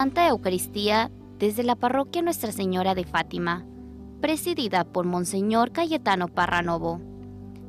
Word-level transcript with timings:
Santa 0.00 0.26
Eucaristía 0.28 1.10
desde 1.38 1.62
la 1.62 1.76
parroquia 1.76 2.22
Nuestra 2.22 2.52
Señora 2.52 2.94
de 2.94 3.04
Fátima, 3.04 3.66
presidida 4.22 4.84
por 4.84 5.04
Monseñor 5.04 5.72
Cayetano 5.72 6.28
Parranovo. 6.28 7.02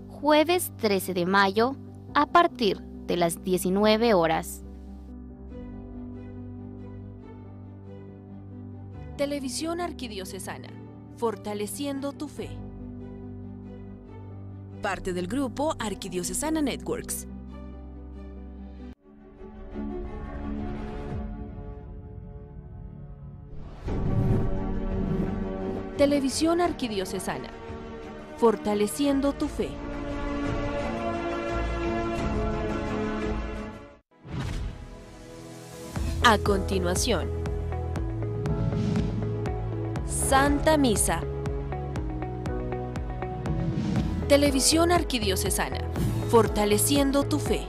Jueves 0.08 0.72
13 0.78 1.14
de 1.14 1.26
mayo, 1.26 1.76
a 2.14 2.28
partir 2.28 2.80
de 3.06 3.18
las 3.18 3.44
19 3.44 4.14
horas. 4.14 4.64
Televisión 9.18 9.82
Arquidiocesana, 9.82 10.70
fortaleciendo 11.18 12.14
tu 12.14 12.30
fe. 12.30 12.50
Parte 14.82 15.12
del 15.12 15.28
grupo 15.28 15.76
Arquidiocesana 15.80 16.62
Networks. 16.62 17.28
Televisión 26.02 26.62
Arquidiocesana, 26.62 27.52
fortaleciendo 28.38 29.34
tu 29.34 29.48
fe. 29.48 29.70
A 36.24 36.40
continuación, 36.40 37.30
Santa 40.08 40.76
Misa. 40.78 41.22
Televisión 44.28 44.92
Arquidiocesana, 44.92 45.82
fortaleciendo 46.32 47.26
tu 47.26 47.38
fe. 47.38 47.68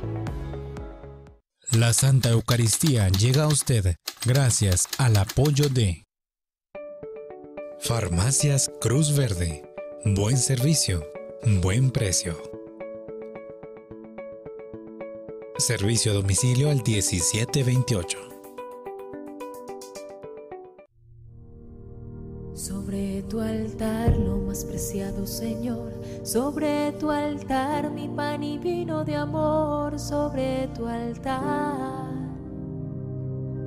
La 1.73 1.93
Santa 1.93 2.31
Eucaristía 2.31 3.11
llega 3.11 3.45
a 3.45 3.49
usted 3.49 3.97
gracias 4.25 4.89
al 4.97 5.19
apoyo 5.19 5.69
de 5.69 6.02
Farmacias 7.85 8.71
Cruz 8.81 9.17
Verde. 9.17 9.61
Buen 10.05 10.37
servicio, 10.37 11.05
buen 11.61 11.91
precio. 11.91 12.37
Servicio 15.59 16.13
a 16.13 16.15
domicilio 16.15 16.71
al 16.71 16.77
1728. 16.77 18.19
Sobre 22.55 23.25
tu 23.25 23.41
altar 23.41 24.17
lo 24.17 24.39
más 24.39 24.65
preciado, 24.65 25.27
Señor. 25.27 25.93
Sobre 26.23 26.93
tu 27.01 27.11
altar 27.11 27.91
mi 27.91 28.07
pan 28.07 28.45
y 28.45 28.59
vino 28.59 29.05
de 29.05 29.17
amor. 29.17 29.99
Sobre 29.99 30.69
tu 30.69 30.87
altar 30.87 32.13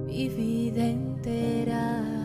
mi 0.07 0.29
vida 0.29 0.85
entera. 0.85 2.24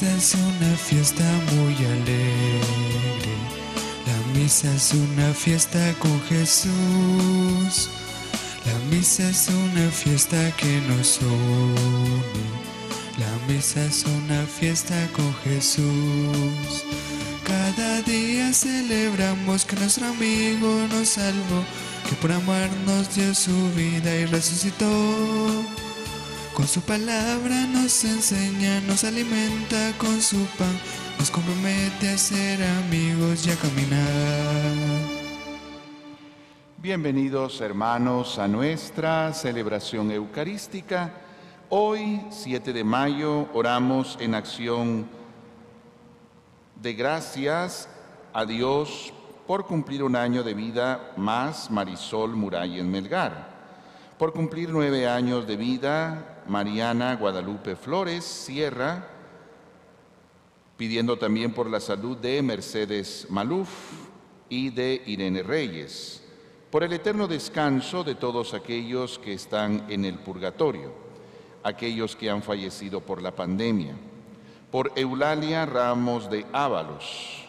Misa 0.00 0.16
es 0.16 0.34
una 0.34 0.76
fiesta 0.76 1.24
muy 1.52 1.74
alegre. 1.74 3.34
La 4.06 4.38
misa 4.38 4.74
es 4.74 4.94
una 4.94 5.34
fiesta 5.34 5.94
con 5.98 6.18
Jesús. 6.22 7.90
La 8.64 8.78
misa 8.90 9.28
es 9.28 9.48
una 9.48 9.90
fiesta 9.90 10.38
que 10.56 10.80
nos 10.88 11.20
une. 11.20 12.22
La 13.18 13.52
misa 13.52 13.84
es 13.84 14.04
una 14.06 14.46
fiesta 14.46 14.96
con 15.12 15.34
Jesús. 15.44 16.84
Cada 17.44 18.00
día 18.02 18.54
celebramos 18.54 19.66
que 19.66 19.76
nuestro 19.76 20.06
amigo 20.06 20.86
nos 20.90 21.08
salvó, 21.08 21.62
que 22.08 22.16
por 22.16 22.32
amarnos 22.32 23.14
dio 23.14 23.34
su 23.34 23.70
vida 23.74 24.14
y 24.16 24.24
resucitó. 24.24 25.59
Con 26.60 26.68
su 26.68 26.82
palabra 26.82 27.66
nos 27.68 28.04
enseña, 28.04 28.82
nos 28.82 29.04
alimenta 29.04 29.96
con 29.96 30.20
su 30.20 30.44
pan, 30.58 30.78
nos 31.18 31.30
compromete 31.30 32.10
a 32.10 32.18
ser 32.18 32.62
amigos 32.62 33.46
y 33.46 33.50
a 33.50 33.56
caminar. 33.56 34.74
Bienvenidos 36.76 37.62
hermanos 37.62 38.38
a 38.38 38.46
nuestra 38.46 39.32
celebración 39.32 40.10
eucarística. 40.10 41.14
Hoy, 41.70 42.20
7 42.28 42.74
de 42.74 42.84
mayo, 42.84 43.48
oramos 43.54 44.18
en 44.20 44.34
acción 44.34 45.08
de 46.76 46.92
gracias 46.92 47.88
a 48.34 48.44
Dios 48.44 49.14
por 49.46 49.64
cumplir 49.64 50.02
un 50.02 50.14
año 50.14 50.42
de 50.42 50.52
vida 50.52 51.12
más 51.16 51.70
Marisol 51.70 52.36
Murallen 52.36 52.90
Melgar. 52.90 53.48
Por 54.18 54.34
cumplir 54.34 54.68
nueve 54.68 55.08
años 55.08 55.46
de 55.46 55.56
vida, 55.56 56.29
Mariana 56.50 57.14
Guadalupe 57.14 57.76
Flores 57.76 58.24
Sierra, 58.24 59.06
pidiendo 60.76 61.16
también 61.16 61.52
por 61.54 61.70
la 61.70 61.78
salud 61.78 62.16
de 62.16 62.42
Mercedes 62.42 63.28
Maluf 63.30 63.68
y 64.48 64.70
de 64.70 65.00
Irene 65.06 65.44
Reyes, 65.44 66.24
por 66.68 66.82
el 66.82 66.92
eterno 66.92 67.28
descanso 67.28 68.02
de 68.02 68.16
todos 68.16 68.52
aquellos 68.52 69.20
que 69.20 69.32
están 69.32 69.86
en 69.88 70.04
el 70.04 70.18
purgatorio, 70.18 70.92
aquellos 71.62 72.16
que 72.16 72.30
han 72.30 72.42
fallecido 72.42 73.00
por 73.00 73.22
la 73.22 73.30
pandemia, 73.30 73.94
por 74.72 74.90
Eulalia 74.96 75.66
Ramos 75.66 76.28
de 76.30 76.46
Ábalos, 76.52 77.46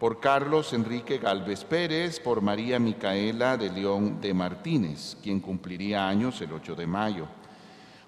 por 0.00 0.18
Carlos 0.18 0.72
Enrique 0.72 1.18
Galvez 1.18 1.62
Pérez, 1.62 2.20
por 2.20 2.40
María 2.40 2.78
Micaela 2.78 3.58
de 3.58 3.68
León 3.68 4.18
de 4.18 4.32
Martínez, 4.32 5.18
quien 5.22 5.40
cumpliría 5.40 6.08
años 6.08 6.40
el 6.40 6.54
8 6.54 6.74
de 6.74 6.86
mayo, 6.86 7.28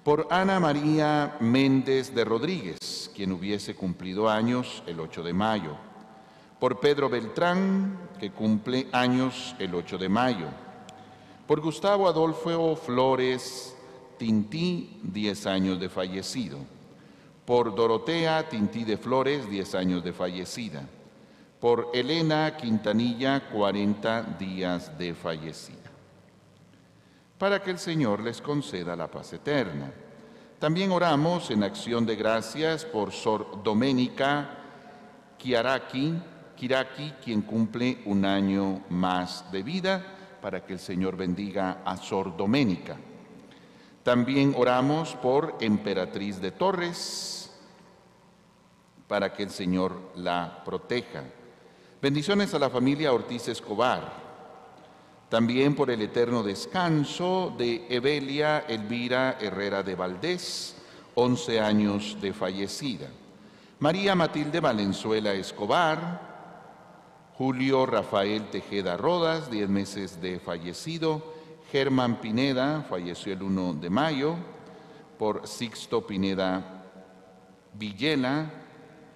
por 0.05 0.29
Ana 0.31 0.59
María 0.59 1.37
Méndez 1.41 2.15
de 2.15 2.25
Rodríguez, 2.25 3.11
quien 3.15 3.33
hubiese 3.33 3.75
cumplido 3.75 4.31
años 4.31 4.83
el 4.87 4.99
8 4.99 5.23
de 5.23 5.35
mayo, 5.35 5.77
por 6.59 6.81
Pedro 6.81 7.11
Beltrán, 7.11 7.99
que 8.19 8.31
cumple 8.31 8.89
años 8.93 9.55
el 9.59 9.75
8 9.75 9.99
de 9.99 10.09
mayo, 10.09 10.47
por 11.47 11.61
Gustavo 11.61 12.09
Adolfo 12.09 12.77
Flores 12.77 13.77
Tintí, 14.17 15.01
10 15.03 15.47
años 15.47 15.81
de 15.81 15.91
fallecido, 15.91 16.59
por 17.45 17.75
Dorotea 17.75 18.49
Tintí 18.49 18.85
de 18.85 18.97
Flores, 18.97 19.51
10 19.51 19.75
años 19.75 20.05
de 20.05 20.15
fallecida, 20.15 20.83
por 21.61 21.91
Elena 21.93 22.57
Quintanilla, 22.57 23.51
40 23.51 24.37
días 24.39 24.97
de 24.97 25.13
fallecida. 25.13 25.80
Para 27.41 27.63
que 27.63 27.71
el 27.71 27.79
Señor 27.79 28.21
les 28.21 28.43
conceda 28.43 28.95
la 28.95 29.11
paz 29.11 29.33
eterna. 29.33 29.91
También 30.59 30.93
oramos 30.93 31.51
en 31.51 31.63
acción 31.63 32.05
de 32.05 32.15
gracias 32.15 32.85
por 32.85 33.13
Sor 33.13 33.63
Doménica 33.65 34.59
Kiaraki, 35.39 36.21
Kiraki, 36.55 37.15
quien 37.25 37.41
cumple 37.41 38.03
un 38.05 38.27
año 38.27 38.83
más 38.91 39.51
de 39.51 39.63
vida, 39.63 40.05
para 40.43 40.67
que 40.67 40.75
el 40.75 40.79
Señor 40.79 41.17
bendiga 41.17 41.81
a 41.83 41.97
Sor 41.97 42.37
Doménica. 42.37 42.99
También 44.03 44.55
oramos 44.55 45.15
por 45.15 45.57
Emperatriz 45.61 46.43
de 46.43 46.51
Torres, 46.51 47.59
para 49.09 49.33
que 49.33 49.45
el 49.45 49.51
Señor 49.51 49.99
la 50.17 50.61
proteja. 50.63 51.23
Bendiciones 52.03 52.53
a 52.53 52.59
la 52.59 52.69
familia 52.69 53.15
Ortiz 53.15 53.49
Escobar. 53.49 54.30
También 55.31 55.77
por 55.77 55.93
el 55.93 56.03
eterno 56.03 56.43
descanso 56.43 57.55
de 57.57 57.87
Evelia 57.89 58.65
Elvira 58.69 59.39
Herrera 59.41 59.85
de 59.85 59.95
Valdés, 59.95 60.75
11 61.15 61.61
años 61.61 62.19
de 62.21 62.33
fallecida. 62.33 63.07
María 63.79 64.17
Matilde 64.17 64.59
Valenzuela 64.59 65.33
Escobar. 65.33 66.29
Julio 67.39 67.87
Rafael 67.87 68.51
Tejeda 68.51 68.97
Rodas, 68.97 69.51
10 69.51 69.69
meses 69.69 70.21
de 70.21 70.41
fallecido. 70.41 71.23
Germán 71.71 72.21
Pineda, 72.21 72.85
falleció 72.91 73.33
el 73.33 73.43
1 73.45 73.75
de 73.75 73.89
mayo. 73.89 74.35
Por 75.17 75.47
Sixto 75.47 76.05
Pineda 76.07 76.83
Villela, 77.75 78.51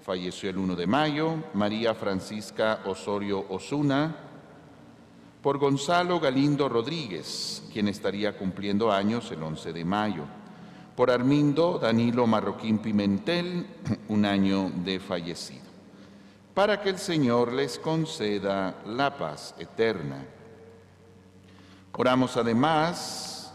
falleció 0.01 0.49
el 0.49 0.59
1 0.59 0.77
de 0.77 0.87
mayo, 0.87 1.35
María 1.55 1.95
Francisca 1.95 2.81
Osorio 2.87 3.45
Osuna, 3.49 4.24
por 5.45 5.59
Gonzalo 5.59 6.21
Galindo 6.21 6.71
Rodríguez, 6.71 7.63
quien 7.71 7.87
estaría 7.89 8.35
cumpliendo 8.35 8.91
años 8.91 9.31
el 9.31 9.43
11 9.43 9.75
de 9.75 9.85
mayo, 9.85 10.25
Por 10.97 11.11
Armindo 11.11 11.79
Danilo 11.79 12.27
Marroquín 12.27 12.79
Pimentel, 12.79 13.67
un 14.09 14.25
año 14.25 14.73
de 14.77 14.99
fallecido. 14.99 15.67
Para 16.55 16.81
que 16.81 16.89
el 16.89 16.99
Señor 16.99 17.53
les 17.53 17.79
conceda 17.79 18.77
la 18.87 19.19
paz 19.19 19.55
eterna. 19.59 20.25
Oramos 21.93 22.39
además 22.39 23.53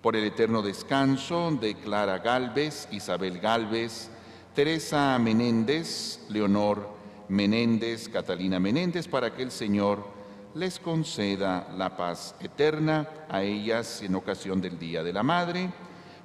por 0.00 0.14
el 0.14 0.22
eterno 0.22 0.62
descanso 0.62 1.50
de 1.60 1.74
Clara 1.74 2.20
Galvez, 2.20 2.86
Isabel 2.92 3.40
Galvez, 3.40 4.10
Teresa 4.54 5.18
Menéndez, 5.18 6.20
Leonor 6.28 6.88
Menéndez, 7.28 8.08
Catalina 8.08 8.60
Menéndez, 8.60 9.08
para 9.08 9.34
que 9.34 9.42
el 9.42 9.50
Señor 9.50 10.21
les 10.54 10.78
conceda 10.78 11.68
la 11.76 11.96
paz 11.96 12.34
eterna 12.40 13.08
a 13.28 13.42
ellas 13.42 14.02
en 14.02 14.14
ocasión 14.14 14.60
del 14.60 14.78
Día 14.78 15.02
de 15.02 15.12
la 15.12 15.22
Madre, 15.22 15.70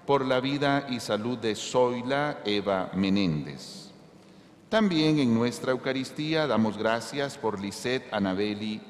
por 0.05 0.25
la 0.25 0.39
vida 0.39 0.87
y 0.89 0.99
salud 0.99 1.37
de 1.37 1.55
Zoila 1.55 2.39
Eva 2.45 2.91
Menéndez. 2.93 3.91
También 4.69 5.19
en 5.19 5.33
nuestra 5.33 5.71
Eucaristía 5.71 6.47
damos 6.47 6.77
gracias 6.77 7.37
por 7.37 7.59
Lisette 7.59 8.13
Anabeli, 8.13 8.81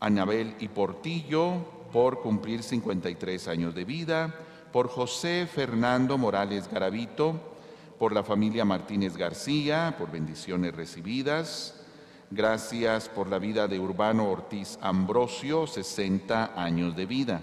Anabel 0.00 0.54
y 0.58 0.68
Portillo 0.68 1.74
por 1.92 2.20
cumplir 2.20 2.64
53 2.64 3.46
años 3.46 3.74
de 3.74 3.84
vida, 3.84 4.34
por 4.72 4.88
José 4.88 5.46
Fernando 5.46 6.18
Morales 6.18 6.68
Garavito, 6.68 7.40
por 7.98 8.12
la 8.12 8.24
familia 8.24 8.64
Martínez 8.64 9.16
García, 9.16 9.94
por 9.96 10.10
bendiciones 10.10 10.74
recibidas. 10.74 11.83
Gracias 12.34 13.08
por 13.08 13.28
la 13.28 13.38
vida 13.38 13.68
de 13.68 13.78
Urbano 13.78 14.28
Ortiz 14.28 14.76
Ambrosio, 14.80 15.68
60 15.68 16.60
años 16.60 16.96
de 16.96 17.06
vida. 17.06 17.40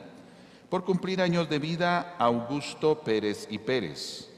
Por 0.69 0.83
cumplir 0.83 1.21
años 1.21 1.49
de 1.49 1.59
vida, 1.59 2.17
Augusto 2.19 2.99
Pérez 2.99 3.47
y 3.49 3.59
Pérez. 3.59 4.29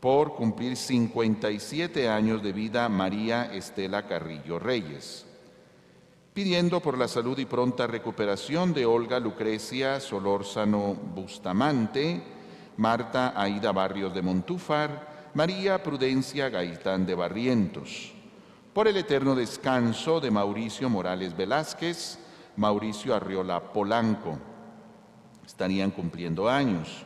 Por 0.00 0.34
cumplir 0.34 0.76
57 0.76 2.08
años 2.08 2.42
de 2.42 2.52
vida, 2.52 2.88
María 2.88 3.54
Estela 3.54 4.08
Carrillo 4.08 4.58
Reyes. 4.58 5.26
Pidiendo 6.34 6.80
por 6.80 6.98
la 6.98 7.06
salud 7.06 7.38
y 7.38 7.44
pronta 7.44 7.86
recuperación 7.86 8.74
de 8.74 8.84
Olga 8.84 9.20
Lucrecia 9.20 10.00
Solórzano 10.00 10.92
Bustamante, 10.94 12.20
Marta 12.78 13.40
Aida 13.40 13.70
Barrios 13.70 14.12
de 14.12 14.22
Montúfar, 14.22 15.30
María 15.34 15.80
Prudencia 15.84 16.48
Gaitán 16.48 17.06
de 17.06 17.14
Barrientos. 17.14 18.21
Por 18.72 18.88
el 18.88 18.96
eterno 18.96 19.34
descanso 19.34 20.18
de 20.20 20.30
Mauricio 20.30 20.88
Morales 20.88 21.36
Velázquez, 21.36 22.18
Mauricio 22.56 23.14
Arriola 23.14 23.72
Polanco. 23.72 24.38
Estarían 25.46 25.90
cumpliendo 25.90 26.48
años. 26.48 27.04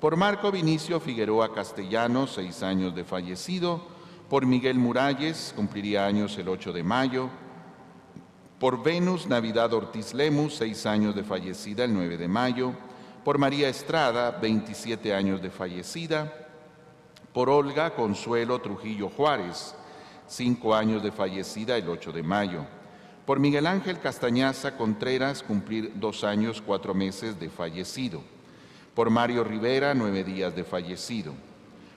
Por 0.00 0.16
Marco 0.16 0.52
Vinicio 0.52 1.00
Figueroa 1.00 1.54
Castellano, 1.54 2.26
seis 2.26 2.62
años 2.62 2.94
de 2.94 3.04
fallecido. 3.04 3.80
Por 4.28 4.44
Miguel 4.44 4.78
Muralles, 4.78 5.54
cumpliría 5.56 6.04
años 6.04 6.36
el 6.36 6.48
8 6.48 6.72
de 6.72 6.82
mayo. 6.82 7.30
Por 8.60 8.82
Venus 8.82 9.26
Navidad 9.26 9.72
Ortiz 9.72 10.12
Lemus, 10.12 10.56
seis 10.56 10.84
años 10.84 11.14
de 11.14 11.24
fallecida 11.24 11.84
el 11.84 11.94
9 11.94 12.18
de 12.18 12.28
mayo. 12.28 12.72
Por 13.24 13.38
María 13.38 13.68
Estrada, 13.68 14.32
27 14.32 15.14
años 15.14 15.40
de 15.40 15.50
fallecida 15.50 16.46
por 17.36 17.50
Olga 17.50 17.94
Consuelo 17.94 18.62
Trujillo 18.62 19.10
Juárez, 19.10 19.74
cinco 20.28 20.74
años 20.74 21.02
de 21.02 21.12
fallecida 21.12 21.76
el 21.76 21.88
8 21.88 22.12
de 22.12 22.22
mayo. 22.22 22.64
Por 23.24 23.40
Miguel 23.40 23.66
Ángel 23.66 23.98
Castañaza 23.98 24.76
Contreras, 24.76 25.42
cumplir 25.42 25.92
dos 25.96 26.24
años, 26.24 26.62
cuatro 26.64 26.94
meses 26.94 27.38
de 27.40 27.50
fallecido. 27.50 28.22
Por 28.94 29.10
Mario 29.10 29.44
Rivera, 29.44 29.94
nueve 29.94 30.24
días 30.24 30.54
de 30.54 30.64
fallecido. 30.64 31.32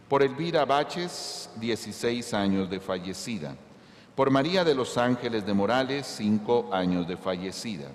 Por 0.07 0.23
Elvira 0.23 0.65
Baches, 0.65 1.49
16 1.57 2.33
años 2.33 2.69
de 2.69 2.79
fallecida. 2.79 3.55
Por 4.15 4.31
María 4.31 4.63
de 4.63 4.75
los 4.75 4.97
Ángeles 4.97 5.45
de 5.45 5.53
Morales, 5.53 6.07
cinco 6.07 6.69
años 6.73 7.07
de 7.07 7.15
fallecida. 7.15 7.89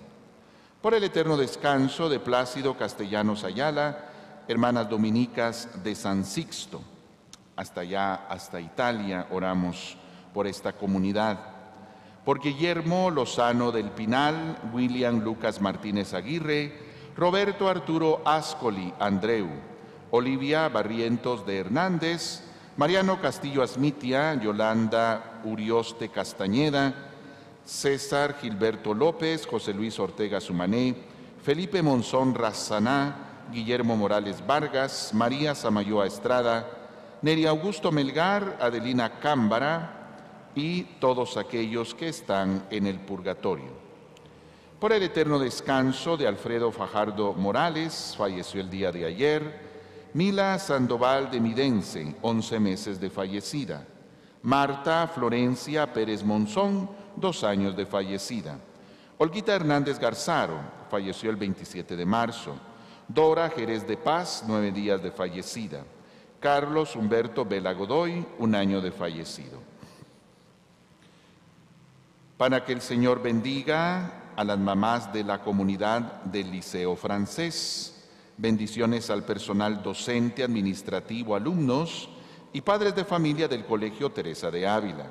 Por 0.80 0.94
el 0.94 1.04
eterno 1.04 1.36
descanso 1.36 2.08
de 2.08 2.20
Plácido 2.20 2.76
Castellanos 2.76 3.42
Ayala, 3.42 4.10
hermanas 4.46 4.88
dominicas 4.88 5.82
de 5.82 5.94
San 5.94 6.24
Sixto 6.24 6.80
hasta 7.56 7.82
allá, 7.82 8.26
hasta 8.28 8.60
Italia, 8.60 9.26
oramos 9.30 9.96
por 10.34 10.46
esta 10.48 10.72
comunidad. 10.72 11.38
Por 12.24 12.40
Guillermo 12.40 13.10
Lozano 13.10 13.70
del 13.70 13.90
Pinal, 13.90 14.58
William 14.72 15.20
Lucas 15.20 15.60
Martínez 15.60 16.12
Aguirre, 16.12 16.72
Roberto 17.16 17.68
Arturo 17.68 18.20
Ascoli 18.24 18.92
Andreu, 18.98 19.48
Olivia 20.10 20.68
Barrientos 20.68 21.46
de 21.46 21.58
Hernández, 21.58 22.42
Mariano 22.76 23.20
Castillo 23.20 23.62
Asmitia, 23.62 24.34
Yolanda 24.34 25.40
Urioste 25.44 26.08
Castañeda, 26.08 26.94
César 27.64 28.36
Gilberto 28.40 28.92
López, 28.92 29.46
José 29.46 29.72
Luis 29.72 29.98
Ortega 30.00 30.40
Sumané, 30.40 30.96
Felipe 31.42 31.82
Monzón 31.82 32.34
Razaná, 32.34 33.46
Guillermo 33.52 33.96
Morales 33.96 34.44
Vargas, 34.44 35.12
María 35.14 35.54
Samayoa 35.54 36.06
Estrada, 36.06 36.66
Neri 37.22 37.46
Augusto 37.46 37.92
Melgar, 37.92 38.58
Adelina 38.60 39.20
Cámbara 39.20 39.93
y 40.54 40.84
todos 41.00 41.36
aquellos 41.36 41.94
que 41.94 42.08
están 42.08 42.66
en 42.70 42.86
el 42.86 43.00
purgatorio. 43.00 43.84
Por 44.78 44.92
el 44.92 45.02
eterno 45.02 45.38
descanso 45.38 46.16
de 46.16 46.26
Alfredo 46.26 46.70
Fajardo 46.70 47.32
Morales, 47.32 48.14
falleció 48.16 48.60
el 48.60 48.68
día 48.68 48.92
de 48.92 49.06
ayer, 49.06 49.60
Mila 50.12 50.58
Sandoval 50.58 51.30
de 51.30 51.40
Midense, 51.40 52.14
11 52.22 52.60
meses 52.60 53.00
de 53.00 53.10
fallecida. 53.10 53.86
Marta 54.42 55.08
Florencia 55.08 55.92
Pérez 55.92 56.22
Monzón, 56.22 56.90
dos 57.16 57.42
años 57.44 57.74
de 57.74 57.86
fallecida. 57.86 58.58
Olguita 59.18 59.54
Hernández 59.54 59.98
Garzaro, 59.98 60.58
falleció 60.90 61.30
el 61.30 61.36
27 61.36 61.96
de 61.96 62.04
marzo. 62.04 62.54
Dora 63.08 63.48
Jerez 63.50 63.86
de 63.86 63.96
Paz, 63.96 64.44
nueve 64.46 64.70
días 64.70 65.02
de 65.02 65.10
fallecida. 65.10 65.84
Carlos 66.40 66.94
Humberto 66.94 67.44
Vela 67.44 67.72
Godoy, 67.72 68.26
un 68.38 68.54
año 68.54 68.82
de 68.82 68.92
fallecido. 68.92 69.58
Para 72.36 72.64
que 72.64 72.72
el 72.72 72.80
Señor 72.80 73.22
bendiga 73.22 74.32
a 74.36 74.44
las 74.44 74.58
mamás 74.58 75.12
de 75.12 75.22
la 75.22 75.42
comunidad 75.42 76.22
del 76.24 76.50
Liceo 76.50 76.96
Francés, 76.96 78.08
bendiciones 78.36 79.10
al 79.10 79.24
personal 79.24 79.82
docente, 79.82 80.42
administrativo, 80.42 81.36
alumnos 81.36 82.08
y 82.52 82.60
padres 82.60 82.94
de 82.96 83.04
familia 83.04 83.46
del 83.46 83.64
Colegio 83.64 84.10
Teresa 84.10 84.50
de 84.50 84.66
Ávila. 84.66 85.06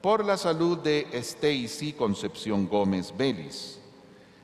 Por 0.00 0.24
la 0.24 0.36
salud 0.36 0.78
de 0.78 1.08
Stacy 1.12 1.92
Concepción 1.92 2.66
Gómez 2.66 3.12
Vélez. 3.16 3.78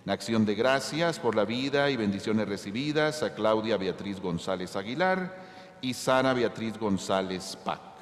En 0.05 0.11
acción 0.11 0.45
de 0.45 0.55
gracias 0.55 1.19
por 1.19 1.35
la 1.35 1.47
vida 1.47 1.89
y 1.89 1.97
bendiciones 1.97 2.47
recibidas 2.47 3.23
a 3.23 3.35
Claudia 3.35 3.79
Beatriz 3.79 4.21
González 4.21 4.77
Aguilar, 4.77 5.45
y 5.85 5.93
Sara 5.93 6.33
Beatriz 6.33 6.79
González 6.79 7.59
Pac. 7.63 7.94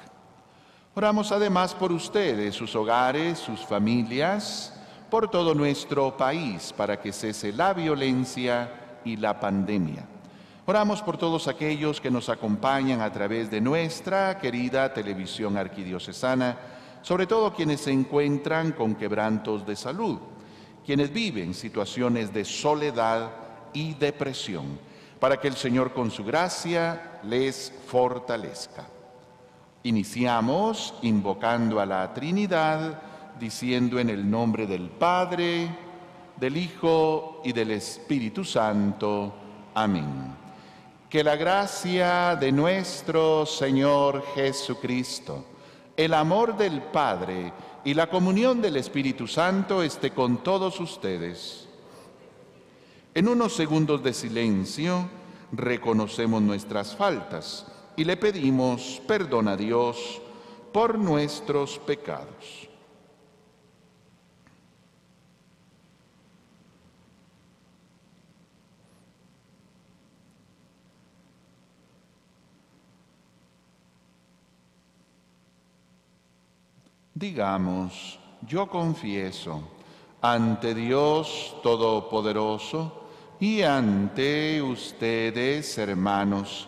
Oramos 0.95 1.31
además 1.31 1.73
por 1.73 1.91
ustedes, 1.91 2.53
sus 2.53 2.75
hogares, 2.75 3.39
sus 3.39 3.61
familias, 3.61 4.73
por 5.09 5.27
todo 5.27 5.55
nuestro 5.55 6.15
país, 6.15 6.71
para 6.77 7.01
que 7.01 7.11
cese 7.11 7.51
la 7.51 7.73
violencia 7.73 8.99
y 9.03 9.17
la 9.17 9.39
pandemia. 9.39 10.05
Oramos 10.67 11.01
por 11.01 11.17
todos 11.17 11.47
aquellos 11.47 11.99
que 11.99 12.11
nos 12.11 12.29
acompañan 12.29 13.01
a 13.01 13.11
través 13.11 13.49
de 13.49 13.59
nuestra 13.59 14.37
querida 14.37 14.93
televisión 14.93 15.57
arquidiocesana, 15.57 16.57
sobre 17.01 17.25
todo 17.25 17.55
quienes 17.55 17.81
se 17.81 17.91
encuentran 17.91 18.73
con 18.73 18.93
quebrantos 18.93 19.65
de 19.65 19.75
salud, 19.75 20.19
quienes 20.85 21.11
viven 21.11 21.55
situaciones 21.55 22.31
de 22.31 22.45
soledad 22.45 23.31
y 23.73 23.95
depresión 23.95 24.79
para 25.19 25.39
que 25.39 25.47
el 25.47 25.55
Señor 25.55 25.91
con 25.91 26.11
su 26.11 26.23
gracia 26.23 27.19
les 27.23 27.73
fortalezca. 27.87 28.92
Iniciamos 29.83 30.93
invocando 31.01 31.79
a 31.79 31.85
la 31.85 32.13
Trinidad, 32.13 33.01
diciendo 33.39 33.99
en 33.99 34.09
el 34.09 34.29
nombre 34.29 34.65
del 34.65 34.89
Padre, 34.89 35.69
del 36.37 36.57
Hijo 36.57 37.41
y 37.43 37.51
del 37.51 37.71
Espíritu 37.71 38.43
Santo. 38.43 39.33
Amén. 39.75 40.35
Que 41.09 41.23
la 41.23 41.35
gracia 41.35 42.35
de 42.35 42.51
nuestro 42.51 43.45
Señor 43.45 44.23
Jesucristo, 44.33 45.45
el 45.95 46.13
amor 46.13 46.57
del 46.57 46.81
Padre 46.81 47.53
y 47.83 47.93
la 47.93 48.09
comunión 48.09 48.61
del 48.61 48.77
Espíritu 48.77 49.27
Santo 49.27 49.83
esté 49.83 50.11
con 50.11 50.37
todos 50.37 50.79
ustedes 50.79 51.63
en 53.15 53.27
unos 53.27 53.53
segundos 53.53 54.01
de 54.01 54.11
silencio 54.11 55.07
reconocemos 55.51 56.41
nuestras 56.41 56.95
faltas 56.95 57.67
y 57.95 58.03
le 58.03 58.17
pedimos 58.17 59.01
perdón 59.07 59.47
a 59.47 59.55
Dios 59.55 60.21
por 60.71 60.97
nuestros 60.97 61.77
pecados. 61.79 62.69
Digamos, 77.15 78.19
yo 78.41 78.67
confieso 78.67 79.63
ante 80.21 80.73
Dios 80.73 81.55
Todopoderoso 81.61 83.03
y 83.39 83.61
ante 83.61 84.61
ustedes, 84.61 85.77
hermanos, 85.77 86.67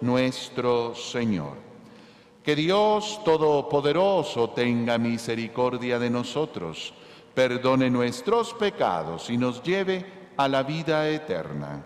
nuestro 0.00 0.94
Señor. 0.94 1.56
Que 2.42 2.56
Dios 2.56 3.20
Todopoderoso 3.24 4.50
tenga 4.50 4.98
misericordia 4.98 5.98
de 5.98 6.10
nosotros, 6.10 6.94
perdone 7.34 7.90
nuestros 7.90 8.54
pecados 8.54 9.28
y 9.30 9.36
nos 9.36 9.62
lleve 9.62 10.04
a 10.36 10.48
la 10.48 10.62
vida 10.62 11.08
eterna. 11.08 11.84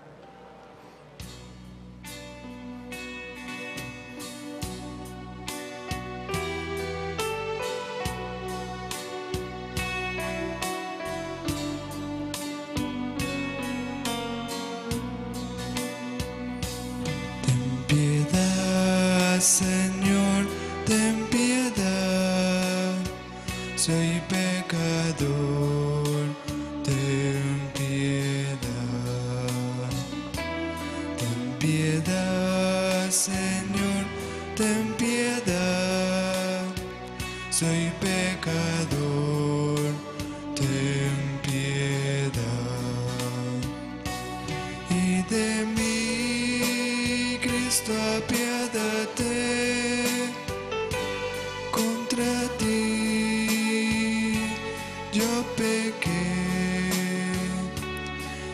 pequé 55.56 56.23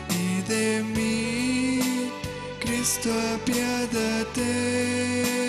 y 0.09 0.41
de 0.49 0.83
mí, 0.83 2.11
Cristo, 2.59 3.09
apiádate. 3.35 5.40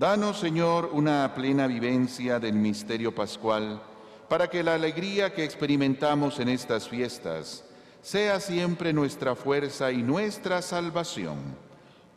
Danos, 0.00 0.38
Señor, 0.38 0.88
una 0.94 1.30
plena 1.34 1.66
vivencia 1.66 2.40
del 2.40 2.54
misterio 2.54 3.14
pascual, 3.14 3.82
para 4.30 4.48
que 4.48 4.62
la 4.62 4.72
alegría 4.72 5.34
que 5.34 5.44
experimentamos 5.44 6.40
en 6.40 6.48
estas 6.48 6.88
fiestas 6.88 7.66
sea 8.00 8.40
siempre 8.40 8.94
nuestra 8.94 9.34
fuerza 9.34 9.92
y 9.92 10.02
nuestra 10.02 10.62
salvación. 10.62 11.36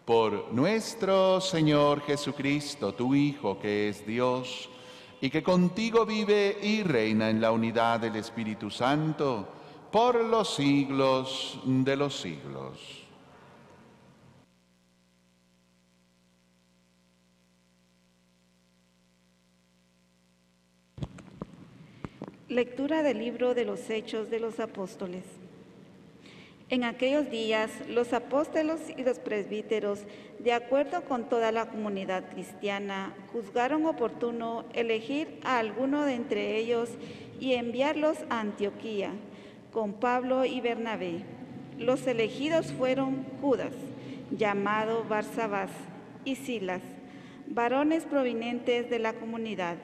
Por 0.06 0.54
nuestro 0.54 1.42
Señor 1.42 2.00
Jesucristo, 2.04 2.94
tu 2.94 3.13
Hijo, 3.16 3.60
que 3.60 3.90
es 3.90 4.08
Dios, 4.08 4.70
y 5.20 5.30
que 5.30 5.44
contigo 5.44 6.06
vive 6.06 6.58
y 6.63 6.84
reina 6.84 7.30
en 7.30 7.42
la 7.42 7.52
unidad 7.52 8.00
del 8.00 8.16
Espíritu 8.16 8.72
Santo, 8.72 9.46
por 9.92 10.24
los 10.24 10.56
siglos 10.56 11.60
de 11.66 11.98
los 11.98 12.18
siglos. 12.18 13.02
Lectura 22.53 23.01
del 23.01 23.17
libro 23.17 23.55
de 23.55 23.65
los 23.65 23.89
Hechos 23.89 24.29
de 24.29 24.39
los 24.39 24.60
Apóstoles. 24.60 25.24
En 26.69 26.83
aquellos 26.83 27.31
días, 27.31 27.72
los 27.89 28.13
apóstoles 28.13 28.79
y 28.95 29.01
los 29.01 29.17
presbíteros, 29.17 30.01
de 30.38 30.53
acuerdo 30.53 31.01
con 31.01 31.27
toda 31.29 31.51
la 31.51 31.65
comunidad 31.65 32.29
cristiana, 32.29 33.12
juzgaron 33.31 33.88
oportuno 33.88 34.65
elegir 34.75 35.39
a 35.43 35.57
alguno 35.57 36.05
de 36.05 36.13
entre 36.13 36.57
ellos 36.57 36.91
y 37.39 37.53
enviarlos 37.53 38.19
a 38.29 38.41
Antioquía, 38.41 39.10
con 39.72 39.93
Pablo 39.93 40.45
y 40.45 40.62
Bernabé. 40.62 41.24
Los 41.79 42.05
elegidos 42.05 42.72
fueron 42.72 43.25
Judas, 43.41 43.74
llamado 44.29 45.03
Barsabás, 45.05 45.72
y 46.24 46.36
Silas, 46.36 46.83
varones 47.48 48.05
provenientes 48.05 48.91
de 48.91 49.00
la 49.00 49.13
comunidad 49.13 49.77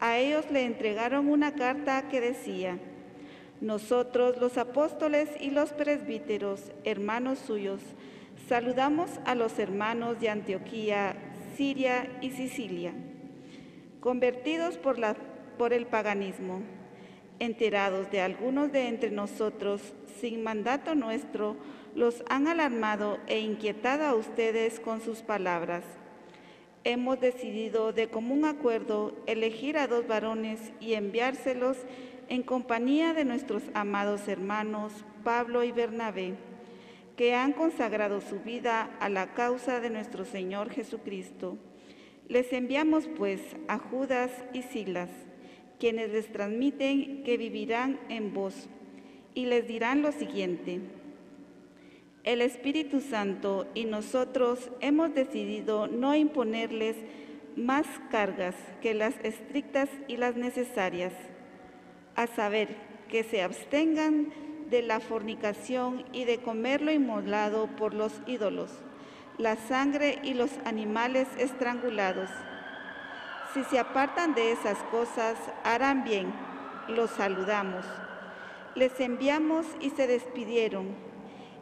a 0.00 0.18
ellos 0.18 0.50
le 0.50 0.64
entregaron 0.64 1.28
una 1.28 1.54
carta 1.54 2.08
que 2.08 2.20
decía, 2.20 2.78
nosotros 3.60 4.38
los 4.38 4.56
apóstoles 4.56 5.28
y 5.40 5.50
los 5.50 5.72
presbíteros, 5.72 6.70
hermanos 6.84 7.38
suyos, 7.40 7.80
saludamos 8.48 9.10
a 9.24 9.34
los 9.34 9.58
hermanos 9.58 10.20
de 10.20 10.28
Antioquía, 10.28 11.16
Siria 11.56 12.08
y 12.20 12.30
Sicilia, 12.30 12.92
convertidos 14.00 14.78
por, 14.78 14.98
la, 14.98 15.16
por 15.58 15.72
el 15.72 15.86
paganismo, 15.86 16.62
enterados 17.40 18.10
de 18.10 18.20
algunos 18.20 18.70
de 18.70 18.86
entre 18.86 19.10
nosotros, 19.10 19.80
sin 20.20 20.42
mandato 20.42 20.94
nuestro, 20.94 21.56
los 21.94 22.22
han 22.28 22.46
alarmado 22.46 23.18
e 23.26 23.40
inquietado 23.40 24.04
a 24.04 24.14
ustedes 24.14 24.78
con 24.78 25.00
sus 25.00 25.22
palabras 25.22 25.84
hemos 26.88 27.20
decidido 27.20 27.92
de 27.92 28.08
común 28.08 28.46
acuerdo 28.46 29.14
elegir 29.26 29.76
a 29.76 29.86
dos 29.86 30.06
varones 30.06 30.72
y 30.80 30.94
enviárselos 30.94 31.76
en 32.30 32.42
compañía 32.42 33.12
de 33.12 33.26
nuestros 33.26 33.62
amados 33.74 34.26
hermanos 34.26 34.94
Pablo 35.22 35.64
y 35.64 35.70
Bernabé, 35.70 36.36
que 37.14 37.34
han 37.34 37.52
consagrado 37.52 38.22
su 38.22 38.40
vida 38.40 38.96
a 39.00 39.10
la 39.10 39.34
causa 39.34 39.80
de 39.80 39.90
nuestro 39.90 40.24
Señor 40.24 40.70
Jesucristo. 40.70 41.58
Les 42.26 42.54
enviamos 42.54 43.06
pues 43.18 43.42
a 43.68 43.76
Judas 43.76 44.30
y 44.54 44.62
Silas, 44.62 45.10
quienes 45.78 46.10
les 46.10 46.32
transmiten 46.32 47.22
que 47.22 47.36
vivirán 47.36 48.00
en 48.08 48.32
vos, 48.32 48.66
y 49.34 49.44
les 49.44 49.68
dirán 49.68 50.00
lo 50.00 50.10
siguiente 50.10 50.80
el 52.28 52.42
Espíritu 52.42 53.00
Santo 53.00 53.66
y 53.72 53.86
nosotros 53.86 54.70
hemos 54.80 55.14
decidido 55.14 55.86
no 55.86 56.14
imponerles 56.14 56.94
más 57.56 57.86
cargas 58.10 58.54
que 58.82 58.92
las 58.92 59.14
estrictas 59.22 59.88
y 60.08 60.18
las 60.18 60.36
necesarias, 60.36 61.14
a 62.16 62.26
saber, 62.26 62.76
que 63.08 63.24
se 63.24 63.42
abstengan 63.42 64.30
de 64.68 64.82
la 64.82 65.00
fornicación 65.00 66.04
y 66.12 66.26
de 66.26 66.36
comer 66.42 66.82
lo 66.82 66.92
inmolado 66.92 67.66
por 67.78 67.94
los 67.94 68.12
ídolos, 68.26 68.72
la 69.38 69.56
sangre 69.56 70.18
y 70.22 70.34
los 70.34 70.50
animales 70.66 71.28
estrangulados. 71.38 72.28
Si 73.54 73.64
se 73.64 73.78
apartan 73.78 74.34
de 74.34 74.52
esas 74.52 74.76
cosas, 74.90 75.38
harán 75.64 76.04
bien. 76.04 76.30
Los 76.88 77.08
saludamos. 77.08 77.86
Les 78.74 79.00
enviamos 79.00 79.64
y 79.80 79.88
se 79.88 80.06
despidieron 80.06 81.07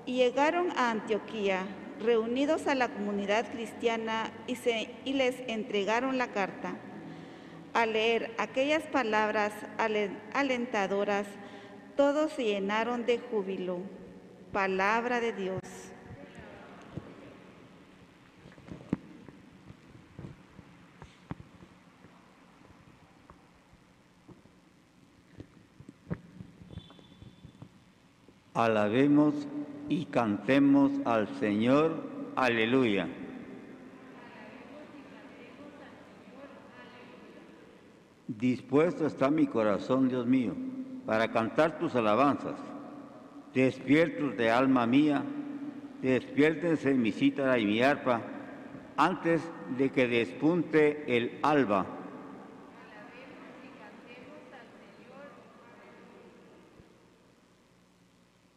y 0.06 0.14
llegaron 0.14 0.70
a 0.76 0.90
Antioquía, 0.90 1.66
reunidos 2.00 2.66
a 2.68 2.74
la 2.74 2.88
comunidad 2.88 3.50
cristiana 3.50 4.30
y, 4.46 4.56
y 5.04 5.12
les 5.14 5.36
entregaron 5.48 6.16
la 6.16 6.28
carta. 6.28 6.76
Al 7.74 7.92
leer 7.92 8.34
aquellas 8.38 8.84
palabras 8.84 9.52
alentadoras, 10.32 11.26
todos 11.96 12.32
se 12.32 12.44
llenaron 12.44 13.04
de 13.04 13.18
júbilo. 13.18 13.80
Palabra 14.52 15.20
de 15.20 15.32
Dios. 15.32 15.60
Alabemos 28.54 29.34
y 29.88 30.06
cantemos 30.06 30.92
al 31.04 31.28
Señor. 31.38 32.02
Aleluya. 32.36 33.08
Dispuesto 38.28 39.06
está 39.06 39.30
mi 39.30 39.46
corazón, 39.46 40.08
Dios 40.08 40.26
mío, 40.26 40.54
para 41.06 41.30
cantar 41.30 41.78
tus 41.78 41.94
alabanzas. 41.94 42.56
Despiertos 43.54 44.36
de 44.36 44.50
alma 44.50 44.86
mía, 44.86 45.22
despiértense 46.02 46.92
mi 46.94 47.12
cítara 47.12 47.58
y 47.58 47.64
mi 47.64 47.82
arpa, 47.82 48.20
antes 48.96 49.40
de 49.78 49.90
que 49.90 50.08
despunte 50.08 51.04
el 51.16 51.38
alba 51.42 51.95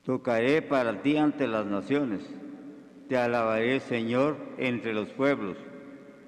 Tocaré 0.09 0.63
para 0.63 1.03
ti 1.03 1.17
ante 1.17 1.47
las 1.47 1.67
naciones, 1.67 2.27
te 3.07 3.15
alabaré 3.15 3.79
Señor 3.79 4.37
entre 4.57 4.91
los 4.91 5.09
pueblos, 5.09 5.55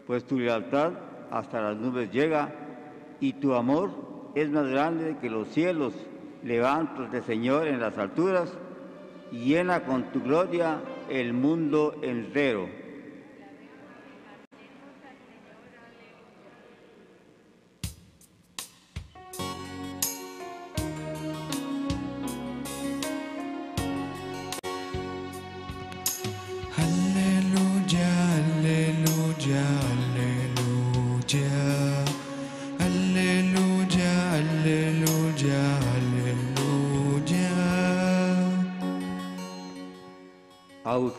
pues 0.06 0.24
tu 0.24 0.38
lealtad 0.38 0.92
hasta 1.32 1.62
las 1.62 1.78
nubes 1.78 2.12
llega 2.12 2.54
y 3.20 3.34
tu 3.34 3.56
amor 3.56 3.90
es 4.36 4.52
más 4.52 4.68
grande 4.68 5.18
que 5.20 5.32
los 5.32 5.48
cielos. 5.48 5.96
Levántate 6.44 7.24
Señor 7.24 7.68
en 7.68 7.80
las 7.80 7.98
alturas 7.98 8.56
y 9.32 9.46
llena 9.46 9.84
con 9.84 10.12
tu 10.12 10.22
gloria 10.22 10.80
el 11.10 11.34
mundo 11.34 11.96
entero. 12.04 12.70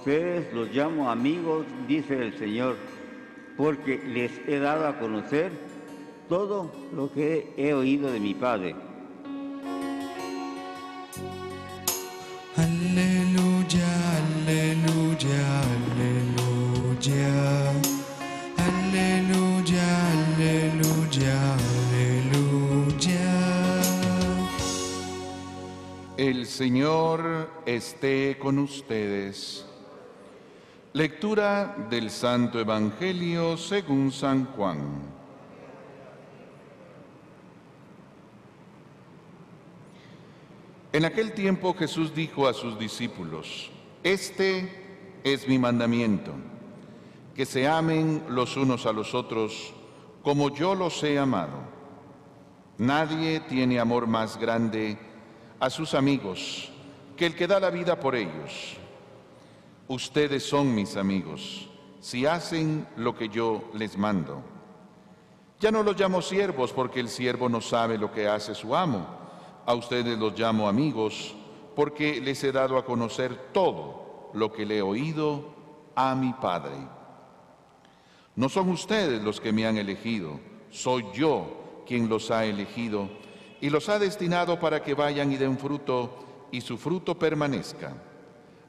Ustedes 0.02 0.52
los 0.52 0.74
llamo 0.74 1.08
amigos, 1.08 1.64
dice 1.86 2.18
el 2.18 2.36
Señor, 2.36 2.76
porque 3.56 4.02
les 4.04 4.32
he 4.48 4.58
dado 4.58 4.88
a 4.88 4.98
conocer 4.98 5.52
todo 6.28 6.72
lo 6.92 7.12
que 7.12 7.52
he 7.56 7.72
oído 7.72 8.10
de 8.10 8.18
mi 8.18 8.34
Padre. 8.34 8.74
Aleluya, 12.56 13.86
aleluya, 14.18 15.62
aleluya. 15.94 17.70
Aleluya, 18.58 19.86
aleluya, 20.34 21.54
aleluya. 21.92 23.30
El 26.16 26.46
Señor 26.46 27.48
esté 27.66 28.36
con 28.40 28.58
ustedes. 28.58 29.66
Lectura 30.94 31.74
del 31.88 32.10
Santo 32.10 32.60
Evangelio 32.60 33.56
según 33.56 34.12
San 34.12 34.44
Juan. 34.44 35.00
En 40.92 41.06
aquel 41.06 41.32
tiempo 41.32 41.72
Jesús 41.72 42.14
dijo 42.14 42.46
a 42.46 42.52
sus 42.52 42.78
discípulos, 42.78 43.70
Este 44.02 45.20
es 45.24 45.48
mi 45.48 45.58
mandamiento, 45.58 46.32
que 47.34 47.46
se 47.46 47.66
amen 47.66 48.22
los 48.28 48.58
unos 48.58 48.84
a 48.84 48.92
los 48.92 49.14
otros 49.14 49.72
como 50.22 50.54
yo 50.54 50.74
los 50.74 51.02
he 51.02 51.18
amado. 51.18 51.56
Nadie 52.76 53.40
tiene 53.40 53.80
amor 53.80 54.06
más 54.06 54.36
grande 54.36 54.98
a 55.58 55.70
sus 55.70 55.94
amigos 55.94 56.70
que 57.16 57.24
el 57.24 57.34
que 57.34 57.46
da 57.46 57.58
la 57.58 57.70
vida 57.70 57.98
por 57.98 58.14
ellos. 58.14 58.76
Ustedes 59.92 60.42
son 60.42 60.74
mis 60.74 60.96
amigos, 60.96 61.68
si 62.00 62.24
hacen 62.24 62.88
lo 62.96 63.14
que 63.14 63.28
yo 63.28 63.62
les 63.74 63.98
mando. 63.98 64.42
Ya 65.60 65.70
no 65.70 65.82
los 65.82 66.00
llamo 66.00 66.22
siervos 66.22 66.72
porque 66.72 66.98
el 66.98 67.10
siervo 67.10 67.50
no 67.50 67.60
sabe 67.60 67.98
lo 67.98 68.10
que 68.10 68.26
hace 68.26 68.54
su 68.54 68.74
amo. 68.74 69.06
A 69.66 69.74
ustedes 69.74 70.18
los 70.18 70.32
llamo 70.38 70.66
amigos 70.66 71.34
porque 71.76 72.22
les 72.22 72.42
he 72.42 72.52
dado 72.52 72.78
a 72.78 72.86
conocer 72.86 73.52
todo 73.52 74.30
lo 74.32 74.50
que 74.50 74.64
le 74.64 74.78
he 74.78 74.82
oído 74.82 75.44
a 75.94 76.14
mi 76.14 76.32
Padre. 76.32 76.88
No 78.34 78.48
son 78.48 78.70
ustedes 78.70 79.22
los 79.22 79.42
que 79.42 79.52
me 79.52 79.66
han 79.66 79.76
elegido, 79.76 80.40
soy 80.70 81.04
yo 81.12 81.82
quien 81.86 82.08
los 82.08 82.30
ha 82.30 82.46
elegido 82.46 83.10
y 83.60 83.68
los 83.68 83.90
ha 83.90 83.98
destinado 83.98 84.58
para 84.58 84.82
que 84.82 84.94
vayan 84.94 85.30
y 85.32 85.36
den 85.36 85.58
fruto 85.58 86.48
y 86.50 86.62
su 86.62 86.78
fruto 86.78 87.18
permanezca 87.18 87.94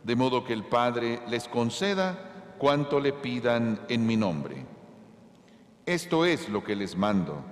de 0.03 0.15
modo 0.15 0.43
que 0.43 0.53
el 0.53 0.65
Padre 0.65 1.21
les 1.27 1.47
conceda 1.47 2.55
cuanto 2.57 2.99
le 2.99 3.13
pidan 3.13 3.85
en 3.87 4.05
mi 4.05 4.17
nombre. 4.17 4.65
Esto 5.85 6.25
es 6.25 6.49
lo 6.49 6.63
que 6.63 6.75
les 6.75 6.95
mando, 6.95 7.43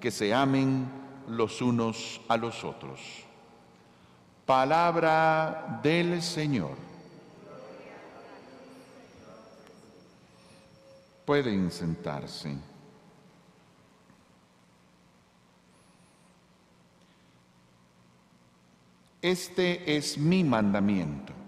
que 0.00 0.10
se 0.10 0.34
amen 0.34 0.90
los 1.28 1.62
unos 1.62 2.20
a 2.28 2.36
los 2.36 2.64
otros. 2.64 3.00
Palabra 4.44 5.80
del 5.82 6.20
Señor. 6.22 6.76
Pueden 11.24 11.70
sentarse. 11.70 12.56
Este 19.20 19.96
es 19.96 20.18
mi 20.18 20.42
mandamiento 20.42 21.41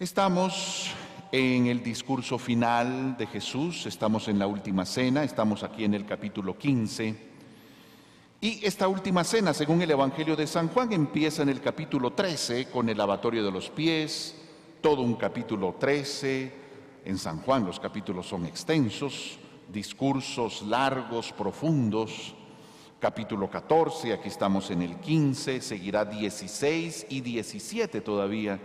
Estamos 0.00 0.92
en 1.32 1.66
el 1.66 1.82
discurso 1.82 2.38
final 2.38 3.16
de 3.16 3.26
Jesús, 3.26 3.84
estamos 3.84 4.28
en 4.28 4.38
la 4.38 4.46
última 4.46 4.86
cena, 4.86 5.24
estamos 5.24 5.64
aquí 5.64 5.82
en 5.82 5.92
el 5.92 6.06
capítulo 6.06 6.56
15. 6.56 7.16
Y 8.40 8.64
esta 8.64 8.86
última 8.86 9.24
cena, 9.24 9.52
según 9.52 9.82
el 9.82 9.90
Evangelio 9.90 10.36
de 10.36 10.46
San 10.46 10.68
Juan, 10.68 10.92
empieza 10.92 11.42
en 11.42 11.48
el 11.48 11.60
capítulo 11.60 12.12
13 12.12 12.66
con 12.66 12.88
el 12.88 12.96
lavatorio 12.96 13.44
de 13.44 13.50
los 13.50 13.70
pies, 13.70 14.36
todo 14.80 15.02
un 15.02 15.16
capítulo 15.16 15.74
13. 15.80 16.52
En 17.04 17.18
San 17.18 17.40
Juan 17.42 17.66
los 17.66 17.80
capítulos 17.80 18.28
son 18.28 18.46
extensos, 18.46 19.40
discursos 19.68 20.62
largos, 20.62 21.32
profundos. 21.32 22.36
Capítulo 23.00 23.50
14, 23.50 24.12
aquí 24.12 24.28
estamos 24.28 24.70
en 24.70 24.82
el 24.82 24.94
15, 25.00 25.60
seguirá 25.60 26.04
16 26.04 27.06
y 27.10 27.20
17 27.20 28.00
todavía 28.00 28.60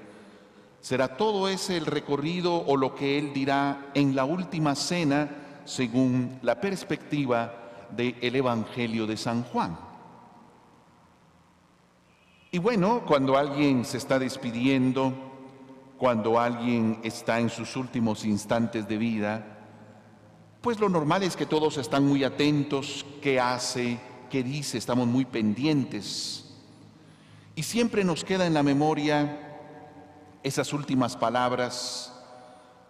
Será 0.84 1.16
todo 1.16 1.48
ese 1.48 1.78
el 1.78 1.86
recorrido 1.86 2.54
o 2.54 2.76
lo 2.76 2.94
que 2.94 3.18
Él 3.18 3.34
dirá 3.34 3.90
en 3.94 4.18
la 4.18 4.26
última 4.26 4.76
cena 4.76 5.62
según 5.64 6.40
la 6.42 6.60
perspectiva 6.60 7.88
del 7.96 8.36
Evangelio 8.36 9.08
de 9.08 9.16
San 9.16 9.44
Juan. 9.44 9.78
Y 12.52 12.58
bueno, 12.58 13.04
cuando 13.08 13.38
alguien 13.38 13.86
se 13.86 13.96
está 13.96 14.20
despidiendo, 14.20 15.14
cuando 15.98 16.38
alguien 16.38 17.00
está 17.04 17.40
en 17.40 17.50
sus 17.50 17.78
últimos 17.78 18.26
instantes 18.26 18.86
de 18.86 18.98
vida, 18.98 19.46
pues 20.60 20.82
lo 20.82 20.90
normal 20.90 21.24
es 21.24 21.38
que 21.38 21.46
todos 21.46 21.78
están 21.78 22.06
muy 22.06 22.26
atentos, 22.26 23.06
qué 23.22 23.40
hace, 23.40 24.02
qué 24.30 24.44
dice, 24.44 24.80
estamos 24.80 25.08
muy 25.08 25.24
pendientes. 25.24 26.54
Y 27.56 27.64
siempre 27.64 28.04
nos 28.04 28.26
queda 28.26 28.46
en 28.46 28.54
la 28.54 28.64
memoria 28.64 29.53
esas 30.44 30.74
últimas 30.74 31.16
palabras, 31.16 32.14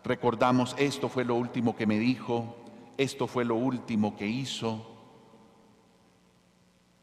recordamos, 0.03 0.75
esto 0.77 1.07
fue 1.07 1.23
lo 1.23 1.35
último 1.35 1.75
que 1.75 1.85
me 1.85 1.99
dijo, 1.99 2.57
esto 2.97 3.27
fue 3.27 3.45
lo 3.45 3.55
último 3.55 4.17
que 4.17 4.27
hizo. 4.27 4.89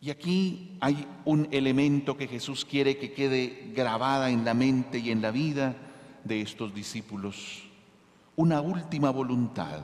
Y 0.00 0.10
aquí 0.10 0.76
hay 0.80 1.06
un 1.24 1.48
elemento 1.52 2.16
que 2.16 2.26
Jesús 2.26 2.64
quiere 2.64 2.98
que 2.98 3.12
quede 3.12 3.70
grabada 3.74 4.30
en 4.30 4.44
la 4.44 4.54
mente 4.54 4.98
y 4.98 5.10
en 5.10 5.22
la 5.22 5.30
vida 5.30 5.76
de 6.24 6.40
estos 6.40 6.74
discípulos, 6.74 7.62
una 8.36 8.60
última 8.60 9.10
voluntad. 9.10 9.80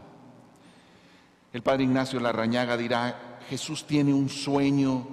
El 1.53 1.63
padre 1.63 1.85
Ignacio 1.85 2.19
Larrañaga 2.19 2.77
dirá, 2.77 3.39
Jesús 3.49 3.87
tiene 3.87 4.13
un 4.13 4.29
sueño, 4.29 5.07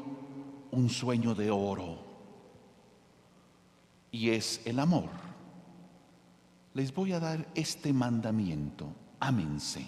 un 0.72 0.90
sueño 0.90 1.36
de 1.36 1.52
oro, 1.52 2.00
y 4.12 4.30
es 4.30 4.62
el 4.66 4.80
amor. 4.80 5.23
Les 6.74 6.94
voy 6.94 7.14
a 7.14 7.20
dar 7.20 7.48
este 7.54 7.94
mandamiento, 7.94 8.88
ámense. 9.20 9.86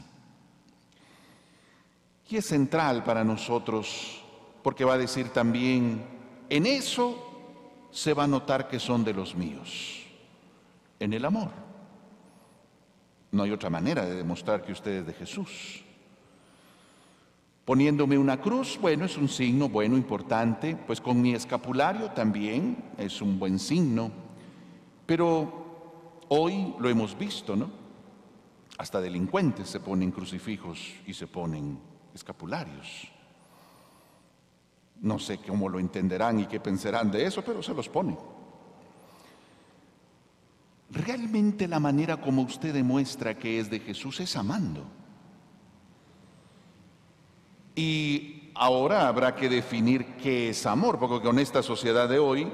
Y 2.30 2.38
es 2.38 2.46
central 2.46 3.04
para 3.04 3.24
nosotros 3.24 4.22
porque 4.64 4.84
va 4.84 4.94
a 4.94 4.98
decir 4.98 5.30
también, 5.30 6.04
en 6.50 6.66
eso 6.66 7.16
se 7.92 8.14
va 8.14 8.24
a 8.24 8.28
notar 8.28 8.68
que 8.68 8.80
son 8.80 9.04
de 9.04 9.14
los 9.14 9.36
míos, 9.36 10.04
en 11.00 11.14
el 11.14 11.24
amor. 11.24 11.52
No 13.32 13.44
hay 13.44 13.52
otra 13.52 13.70
manera 13.70 14.06
de 14.06 14.16
demostrar 14.16 14.64
que 14.64 14.72
usted 14.72 14.92
es 14.92 15.06
de 15.06 15.14
Jesús. 15.14 15.84
Poniéndome 17.64 18.18
una 18.18 18.40
cruz, 18.42 18.80
bueno, 18.80 19.06
es 19.06 19.18
un 19.18 19.28
signo 19.28 19.70
bueno, 19.70 19.98
importante, 19.98 20.76
pues 20.76 21.02
con 21.02 21.22
mi 21.22 21.34
escapulario 21.34 22.12
también 22.12 22.92
es 22.98 23.22
un 23.22 23.38
buen 23.38 23.60
signo, 23.60 24.12
pero 25.06 25.65
hoy 26.30 26.76
lo 26.80 26.90
hemos 26.90 27.18
visto, 27.18 27.56
¿no? 27.56 27.70
Hasta 28.78 29.00
delincuentes 29.00 29.70
se 29.70 29.80
ponen 29.80 30.12
crucifijos 30.12 30.80
y 31.08 31.14
se 31.14 31.28
ponen 31.28 31.80
escapularios. 32.14 33.08
No 35.02 35.20
sé 35.20 35.40
cómo 35.40 35.70
lo 35.70 35.80
entenderán 35.80 36.40
y 36.40 36.46
qué 36.46 36.60
pensarán 36.60 37.12
de 37.12 37.26
eso, 37.26 37.42
pero 37.42 37.62
se 37.62 37.74
los 37.74 37.90
pone. 37.90 38.18
Realmente 40.90 41.68
la 41.68 41.80
manera 41.80 42.22
como 42.22 42.44
usted 42.44 42.74
demuestra 42.74 43.38
que 43.38 43.60
es 43.60 43.70
de 43.70 43.80
Jesús 43.80 44.20
es 44.20 44.36
amando. 44.36 44.86
Y 47.76 48.52
ahora 48.56 49.08
habrá 49.08 49.36
que 49.36 49.50
definir 49.50 50.16
qué 50.16 50.50
es 50.50 50.66
amor, 50.66 50.98
porque 50.98 51.26
con 51.26 51.40
esta 51.40 51.62
sociedad 51.62 52.08
de 52.08 52.20
hoy, 52.20 52.52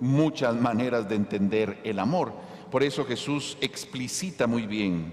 muchas 0.00 0.54
maneras 0.56 1.08
de 1.08 1.16
entender 1.16 1.80
el 1.84 1.98
amor. 1.98 2.32
Por 2.70 2.82
eso 2.82 3.04
Jesús 3.04 3.56
explicita 3.60 4.46
muy 4.46 4.66
bien, 4.66 5.12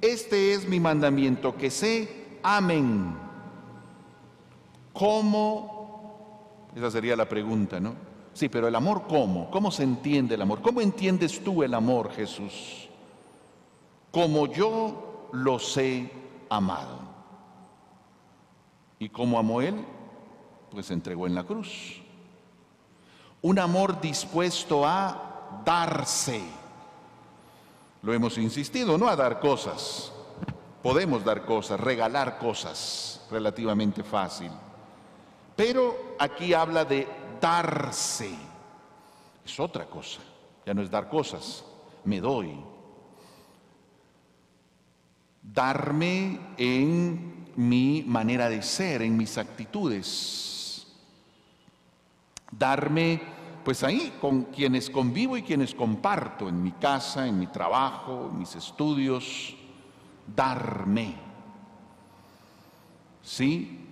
este 0.00 0.52
es 0.52 0.68
mi 0.68 0.80
mandamiento, 0.80 1.56
que 1.56 1.70
se 1.70 2.38
amen. 2.42 3.16
¿Cómo 4.92 5.78
esa 6.78 6.90
sería 6.90 7.16
la 7.16 7.28
pregunta, 7.28 7.80
¿no? 7.80 7.94
Sí, 8.32 8.48
pero 8.48 8.68
el 8.68 8.74
amor 8.76 9.04
¿cómo? 9.08 9.50
¿Cómo 9.50 9.70
se 9.70 9.82
entiende 9.82 10.36
el 10.36 10.42
amor? 10.42 10.62
¿Cómo 10.62 10.80
entiendes 10.80 11.42
tú 11.42 11.62
el 11.62 11.74
amor, 11.74 12.12
Jesús? 12.12 12.88
Como 14.12 14.46
yo 14.46 15.28
los 15.32 15.76
he 15.76 16.10
amado. 16.48 17.00
¿Y 19.00 19.08
cómo 19.08 19.38
amó 19.38 19.60
Él? 19.60 19.74
Pues 20.70 20.86
se 20.86 20.94
entregó 20.94 21.26
en 21.26 21.34
la 21.34 21.44
cruz. 21.44 22.00
Un 23.42 23.58
amor 23.58 24.00
dispuesto 24.00 24.86
a 24.86 25.60
darse. 25.64 26.40
Lo 28.08 28.14
hemos 28.14 28.38
insistido, 28.38 28.96
no 28.96 29.06
a 29.06 29.14
dar 29.14 29.38
cosas. 29.38 30.10
Podemos 30.82 31.22
dar 31.22 31.44
cosas, 31.44 31.78
regalar 31.78 32.38
cosas, 32.38 33.20
relativamente 33.30 34.02
fácil. 34.02 34.50
Pero 35.54 36.16
aquí 36.18 36.54
habla 36.54 36.86
de 36.86 37.06
darse. 37.38 38.34
Es 39.44 39.60
otra 39.60 39.84
cosa. 39.84 40.20
Ya 40.64 40.72
no 40.72 40.80
es 40.80 40.90
dar 40.90 41.10
cosas, 41.10 41.62
me 42.04 42.18
doy. 42.18 42.58
Darme 45.42 46.40
en 46.56 47.52
mi 47.56 48.04
manera 48.06 48.48
de 48.48 48.62
ser, 48.62 49.02
en 49.02 49.18
mis 49.18 49.36
actitudes. 49.36 50.86
Darme, 52.50 53.20
pues 53.68 53.82
ahí, 53.82 54.16
con 54.18 54.44
quienes 54.44 54.88
convivo 54.88 55.36
y 55.36 55.42
quienes 55.42 55.74
comparto, 55.74 56.48
en 56.48 56.62
mi 56.62 56.72
casa, 56.72 57.28
en 57.28 57.38
mi 57.38 57.48
trabajo, 57.48 58.30
en 58.32 58.38
mis 58.38 58.56
estudios. 58.56 59.54
Darme. 60.34 61.14
¿Sí? 63.22 63.86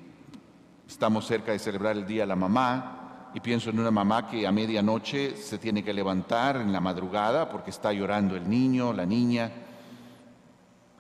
Estamos 0.89 1.27
cerca 1.27 1.53
de 1.53 1.59
celebrar 1.59 1.95
el 1.95 2.07
Día 2.07 2.23
de 2.23 2.27
la 2.27 2.37
Mamá 2.37 3.33
y 3.35 3.41
pienso 3.41 3.69
en 3.69 3.79
una 3.79 3.91
mamá 3.91 4.27
que 4.31 4.47
a 4.47 4.51
medianoche 4.51 5.37
se 5.37 5.59
tiene 5.59 5.85
que 5.85 5.93
levantar 5.93 6.57
en 6.57 6.73
la 6.73 6.81
madrugada 6.81 7.47
porque 7.47 7.69
está 7.69 7.93
llorando 7.93 8.35
el 8.35 8.49
niño, 8.49 8.95
la 8.95 9.05
niña. 9.05 9.53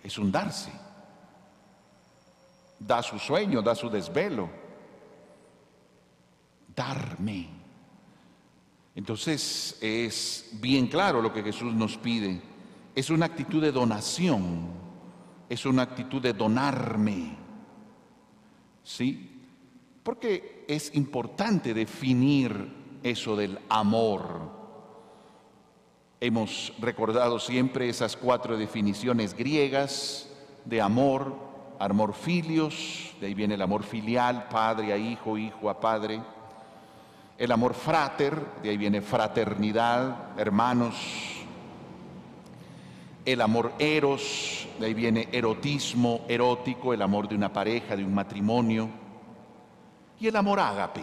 Es 0.02 0.18
un 0.18 0.30
darse. 0.30 0.70
Da 2.78 3.02
su 3.02 3.18
sueño, 3.18 3.62
da 3.62 3.74
su 3.74 3.88
desvelo. 3.88 4.50
Darme. 6.76 7.55
Entonces 8.96 9.76
es 9.82 10.48
bien 10.54 10.86
claro 10.86 11.20
lo 11.20 11.32
que 11.32 11.42
Jesús 11.42 11.74
nos 11.74 11.98
pide. 11.98 12.40
Es 12.94 13.10
una 13.10 13.26
actitud 13.26 13.62
de 13.62 13.70
donación. 13.70 14.68
Es 15.50 15.66
una 15.66 15.82
actitud 15.82 16.20
de 16.20 16.32
donarme. 16.32 17.36
¿Sí? 18.82 19.42
Porque 20.02 20.64
es 20.66 20.94
importante 20.94 21.74
definir 21.74 22.98
eso 23.02 23.36
del 23.36 23.58
amor. 23.68 24.56
Hemos 26.18 26.72
recordado 26.80 27.38
siempre 27.38 27.90
esas 27.90 28.16
cuatro 28.16 28.56
definiciones 28.56 29.34
griegas 29.34 30.30
de 30.64 30.80
amor, 30.80 31.36
amor 31.78 32.14
filios, 32.14 33.12
de 33.20 33.26
ahí 33.26 33.34
viene 33.34 33.56
el 33.56 33.62
amor 33.62 33.82
filial, 33.82 34.48
padre 34.48 34.94
a 34.94 34.96
hijo, 34.96 35.36
hijo 35.36 35.68
a 35.68 35.78
padre. 35.78 36.22
El 37.38 37.52
amor 37.52 37.74
frater, 37.74 38.34
de 38.62 38.70
ahí 38.70 38.76
viene 38.76 39.00
fraternidad, 39.00 40.38
hermanos. 40.38 40.94
El 43.24 43.40
amor 43.40 43.72
eros, 43.78 44.68
de 44.78 44.86
ahí 44.86 44.94
viene 44.94 45.28
erotismo, 45.32 46.22
erótico, 46.28 46.94
el 46.94 47.02
amor 47.02 47.28
de 47.28 47.34
una 47.34 47.52
pareja, 47.52 47.96
de 47.96 48.04
un 48.04 48.14
matrimonio 48.14 48.88
y 50.18 50.26
el 50.26 50.36
amor 50.36 50.60
ágape, 50.60 51.02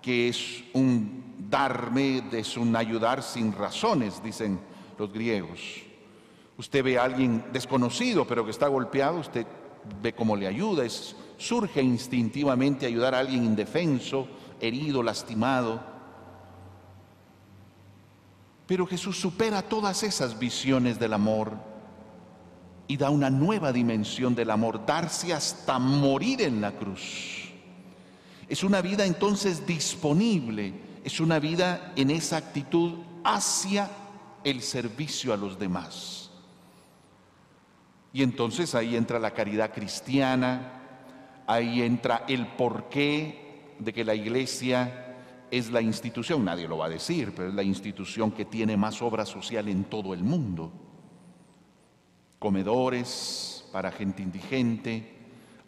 que 0.00 0.28
es 0.28 0.64
un 0.72 1.34
darme, 1.50 2.22
es 2.32 2.56
un 2.56 2.74
ayudar 2.74 3.22
sin 3.22 3.52
razones, 3.52 4.22
dicen 4.22 4.58
los 4.98 5.12
griegos. 5.12 5.60
Usted 6.56 6.82
ve 6.82 6.98
a 6.98 7.04
alguien 7.04 7.44
desconocido, 7.52 8.26
pero 8.26 8.44
que 8.44 8.50
está 8.50 8.68
golpeado, 8.68 9.18
usted 9.18 9.46
ve 10.00 10.14
cómo 10.14 10.34
le 10.36 10.46
ayuda, 10.46 10.84
surge 11.36 11.82
instintivamente 11.82 12.86
ayudar 12.86 13.14
a 13.14 13.18
alguien 13.18 13.44
indefenso, 13.44 14.26
herido, 14.60 15.02
lastimado. 15.02 15.80
Pero 18.66 18.86
Jesús 18.86 19.18
supera 19.18 19.62
todas 19.62 20.02
esas 20.02 20.38
visiones 20.38 20.98
del 20.98 21.12
amor 21.12 21.52
y 22.88 22.96
da 22.96 23.10
una 23.10 23.30
nueva 23.30 23.72
dimensión 23.72 24.34
del 24.34 24.50
amor, 24.50 24.84
darse 24.86 25.32
hasta 25.32 25.78
morir 25.78 26.42
en 26.42 26.60
la 26.60 26.72
cruz. 26.72 27.52
Es 28.48 28.62
una 28.62 28.80
vida 28.80 29.04
entonces 29.04 29.66
disponible, 29.66 30.74
es 31.04 31.20
una 31.20 31.38
vida 31.38 31.92
en 31.96 32.10
esa 32.10 32.36
actitud 32.36 32.94
hacia 33.24 33.90
el 34.44 34.62
servicio 34.62 35.32
a 35.32 35.36
los 35.36 35.58
demás. 35.58 36.30
Y 38.12 38.22
entonces 38.22 38.74
ahí 38.74 38.96
entra 38.96 39.18
la 39.18 39.32
caridad 39.32 39.72
cristiana, 39.74 40.80
ahí 41.46 41.82
entra 41.82 42.24
el 42.28 42.46
porqué 42.46 43.45
de 43.78 43.92
que 43.92 44.04
la 44.04 44.14
iglesia 44.14 45.16
es 45.50 45.70
la 45.70 45.80
institución, 45.80 46.44
nadie 46.44 46.66
lo 46.68 46.78
va 46.78 46.86
a 46.86 46.90
decir, 46.90 47.32
pero 47.34 47.48
es 47.48 47.54
la 47.54 47.62
institución 47.62 48.32
que 48.32 48.44
tiene 48.44 48.76
más 48.76 49.00
obra 49.02 49.24
social 49.24 49.68
en 49.68 49.84
todo 49.84 50.12
el 50.12 50.22
mundo. 50.22 50.72
Comedores 52.38 53.64
para 53.72 53.92
gente 53.92 54.22
indigente, 54.22 55.16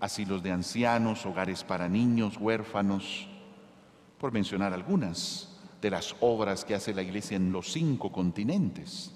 asilos 0.01 0.43
de 0.43 0.53
ancianos, 0.53 1.27
hogares 1.27 1.65
para 1.65 1.89
niños, 1.89 2.37
huérfanos, 2.39 3.29
por 4.19 4.33
mencionar 4.33 4.73
algunas 4.73 5.61
de 5.81 5.91
las 5.91 6.17
obras 6.21 6.65
que 6.65 6.75
hace 6.75 6.93
la 6.93 7.03
iglesia 7.03 7.37
en 7.37 7.53
los 7.53 7.73
cinco 7.73 8.11
continentes. 8.11 9.13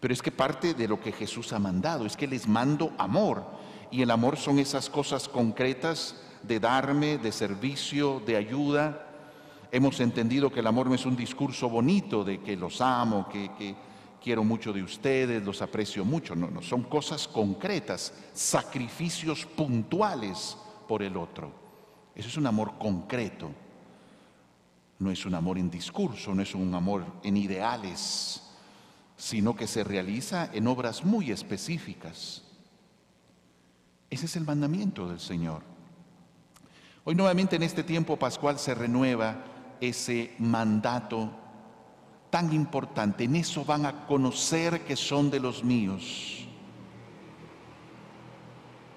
Pero 0.00 0.14
es 0.14 0.22
que 0.22 0.30
parte 0.30 0.74
de 0.74 0.86
lo 0.86 1.00
que 1.00 1.12
Jesús 1.12 1.52
ha 1.52 1.58
mandado, 1.58 2.06
es 2.06 2.16
que 2.16 2.28
les 2.28 2.46
mando 2.46 2.92
amor. 2.98 3.44
Y 3.90 4.02
el 4.02 4.10
amor 4.10 4.36
son 4.36 4.58
esas 4.58 4.88
cosas 4.88 5.28
concretas 5.28 6.20
de 6.42 6.60
darme, 6.60 7.18
de 7.18 7.32
servicio, 7.32 8.20
de 8.26 8.36
ayuda. 8.36 9.06
Hemos 9.70 10.00
entendido 10.00 10.50
que 10.50 10.60
el 10.60 10.66
amor 10.66 10.86
no 10.86 10.94
es 10.94 11.06
un 11.06 11.16
discurso 11.16 11.68
bonito 11.68 12.24
de 12.24 12.40
que 12.40 12.56
los 12.56 12.80
amo, 12.80 13.28
que, 13.28 13.50
que 13.58 13.74
quiero 14.22 14.44
mucho 14.44 14.72
de 14.72 14.82
ustedes, 14.82 15.42
los 15.42 15.62
aprecio 15.62 16.04
mucho. 16.04 16.34
No, 16.34 16.50
no, 16.50 16.62
son 16.62 16.82
cosas 16.84 17.28
concretas, 17.28 18.12
sacrificios 18.32 19.44
puntuales 19.46 20.56
por 20.86 21.02
el 21.02 21.16
otro. 21.16 21.52
Eso 22.14 22.28
es 22.28 22.36
un 22.36 22.46
amor 22.46 22.78
concreto. 22.78 23.50
No 24.98 25.10
es 25.12 25.24
un 25.24 25.34
amor 25.34 25.58
en 25.58 25.70
discurso, 25.70 26.34
no 26.34 26.42
es 26.42 26.54
un 26.54 26.74
amor 26.74 27.04
en 27.22 27.36
ideales, 27.36 28.42
sino 29.16 29.54
que 29.54 29.68
se 29.68 29.84
realiza 29.84 30.50
en 30.52 30.66
obras 30.66 31.04
muy 31.04 31.30
específicas. 31.30 32.42
Ese 34.10 34.26
es 34.26 34.36
el 34.36 34.44
mandamiento 34.44 35.08
del 35.08 35.20
Señor. 35.20 35.62
Hoy 37.08 37.14
nuevamente 37.14 37.56
en 37.56 37.62
este 37.62 37.84
tiempo 37.84 38.18
pascual 38.18 38.58
se 38.58 38.74
renueva 38.74 39.42
ese 39.80 40.34
mandato 40.40 41.30
tan 42.28 42.52
importante. 42.52 43.24
En 43.24 43.34
eso 43.34 43.64
van 43.64 43.86
a 43.86 44.06
conocer 44.06 44.82
que 44.82 44.94
son 44.94 45.30
de 45.30 45.40
los 45.40 45.64
míos. 45.64 46.46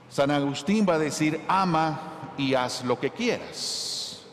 San 0.09 0.29
Agustín 0.29 0.85
va 0.85 0.95
a 0.95 0.99
decir, 0.99 1.39
ama 1.47 2.33
y 2.37 2.53
haz 2.53 2.83
lo 2.83 2.99
que 2.99 3.11
quieras, 3.11 4.25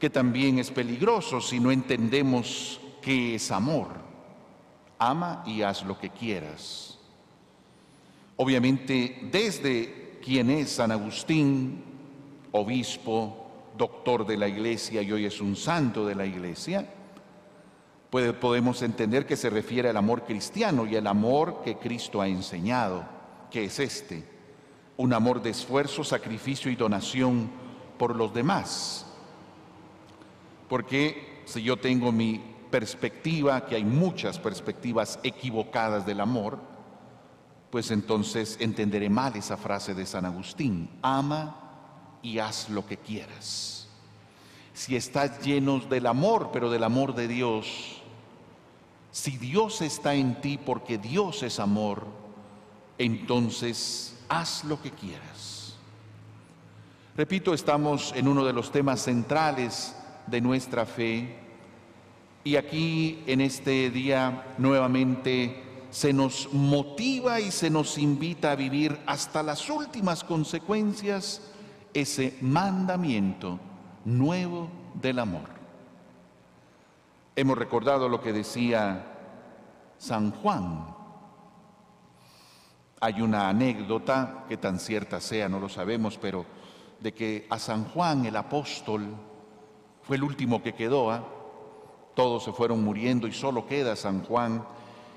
que 0.00 0.08
también 0.08 0.58
es 0.58 0.70
peligroso 0.70 1.42
si 1.42 1.60
no 1.60 1.70
entendemos 1.70 2.80
qué 3.02 3.34
es 3.34 3.50
amor. 3.50 3.88
Ama 4.98 5.42
y 5.44 5.60
haz 5.60 5.84
lo 5.84 5.98
que 5.98 6.08
quieras. 6.08 6.98
Obviamente, 8.36 9.28
desde 9.30 10.20
quien 10.24 10.48
es 10.48 10.70
San 10.70 10.90
Agustín, 10.90 11.95
obispo, 12.52 13.46
doctor 13.76 14.26
de 14.26 14.36
la 14.36 14.48
iglesia 14.48 15.02
y 15.02 15.12
hoy 15.12 15.26
es 15.26 15.40
un 15.40 15.56
santo 15.56 16.06
de 16.06 16.14
la 16.14 16.26
iglesia, 16.26 16.88
podemos 18.10 18.82
entender 18.82 19.26
que 19.26 19.36
se 19.36 19.50
refiere 19.50 19.90
al 19.90 19.96
amor 19.96 20.24
cristiano 20.24 20.86
y 20.86 20.96
al 20.96 21.06
amor 21.06 21.60
que 21.62 21.76
Cristo 21.76 22.20
ha 22.20 22.28
enseñado, 22.28 23.04
que 23.50 23.64
es 23.64 23.78
este 23.78 24.36
un 24.96 25.12
amor 25.12 25.42
de 25.42 25.50
esfuerzo, 25.50 26.02
sacrificio 26.04 26.70
y 26.70 26.76
donación 26.76 27.50
por 27.98 28.16
los 28.16 28.32
demás. 28.32 29.06
Porque 30.68 31.42
si 31.44 31.62
yo 31.62 31.76
tengo 31.76 32.12
mi 32.12 32.42
perspectiva, 32.70 33.66
que 33.66 33.76
hay 33.76 33.84
muchas 33.84 34.38
perspectivas 34.38 35.18
equivocadas 35.22 36.06
del 36.06 36.20
amor, 36.20 36.58
pues 37.70 37.90
entonces 37.90 38.56
entenderé 38.58 39.10
mal 39.10 39.36
esa 39.36 39.56
frase 39.56 39.94
de 39.94 40.06
San 40.06 40.24
Agustín, 40.24 40.88
ama 41.02 41.65
y 42.22 42.38
haz 42.38 42.68
lo 42.68 42.86
que 42.86 42.96
quieras. 42.96 43.88
Si 44.74 44.96
estás 44.96 45.40
lleno 45.40 45.78
del 45.78 46.06
amor, 46.06 46.50
pero 46.52 46.70
del 46.70 46.84
amor 46.84 47.14
de 47.14 47.28
Dios, 47.28 48.02
si 49.10 49.38
Dios 49.38 49.80
está 49.80 50.14
en 50.14 50.40
ti 50.40 50.58
porque 50.58 50.98
Dios 50.98 51.42
es 51.42 51.58
amor, 51.58 52.06
entonces 52.98 54.14
haz 54.28 54.64
lo 54.64 54.80
que 54.82 54.90
quieras. 54.90 55.74
Repito, 57.16 57.54
estamos 57.54 58.12
en 58.14 58.28
uno 58.28 58.44
de 58.44 58.52
los 58.52 58.70
temas 58.70 59.00
centrales 59.00 59.96
de 60.26 60.42
nuestra 60.42 60.84
fe 60.84 61.38
y 62.44 62.56
aquí 62.56 63.22
en 63.26 63.40
este 63.40 63.90
día 63.90 64.54
nuevamente 64.58 65.62
se 65.90 66.12
nos 66.12 66.52
motiva 66.52 67.40
y 67.40 67.50
se 67.50 67.70
nos 67.70 67.96
invita 67.96 68.52
a 68.52 68.56
vivir 68.56 68.98
hasta 69.06 69.42
las 69.42 69.70
últimas 69.70 70.22
consecuencias 70.24 71.40
ese 72.00 72.36
mandamiento 72.40 73.58
nuevo 74.04 74.68
del 74.94 75.18
amor. 75.18 75.48
Hemos 77.34 77.58
recordado 77.58 78.08
lo 78.08 78.20
que 78.20 78.32
decía 78.32 79.04
San 79.98 80.30
Juan 80.30 80.96
hay 83.00 83.20
una 83.20 83.48
anécdota, 83.48 84.44
que 84.48 84.56
tan 84.56 84.80
cierta 84.80 85.20
sea, 85.20 85.48
no 85.48 85.60
lo 85.60 85.68
sabemos, 85.68 86.18
pero 86.18 86.46
de 87.00 87.12
que 87.12 87.46
a 87.50 87.58
San 87.58 87.84
Juan 87.84 88.24
el 88.24 88.36
apóstol 88.36 89.14
fue 90.02 90.16
el 90.16 90.22
último 90.22 90.62
que 90.62 90.74
quedó, 90.74 91.10
¿ah? 91.10 91.24
todos 92.14 92.44
se 92.44 92.52
fueron 92.52 92.82
muriendo 92.82 93.26
y 93.28 93.32
solo 93.32 93.66
queda 93.66 93.96
San 93.96 94.24
Juan. 94.24 94.64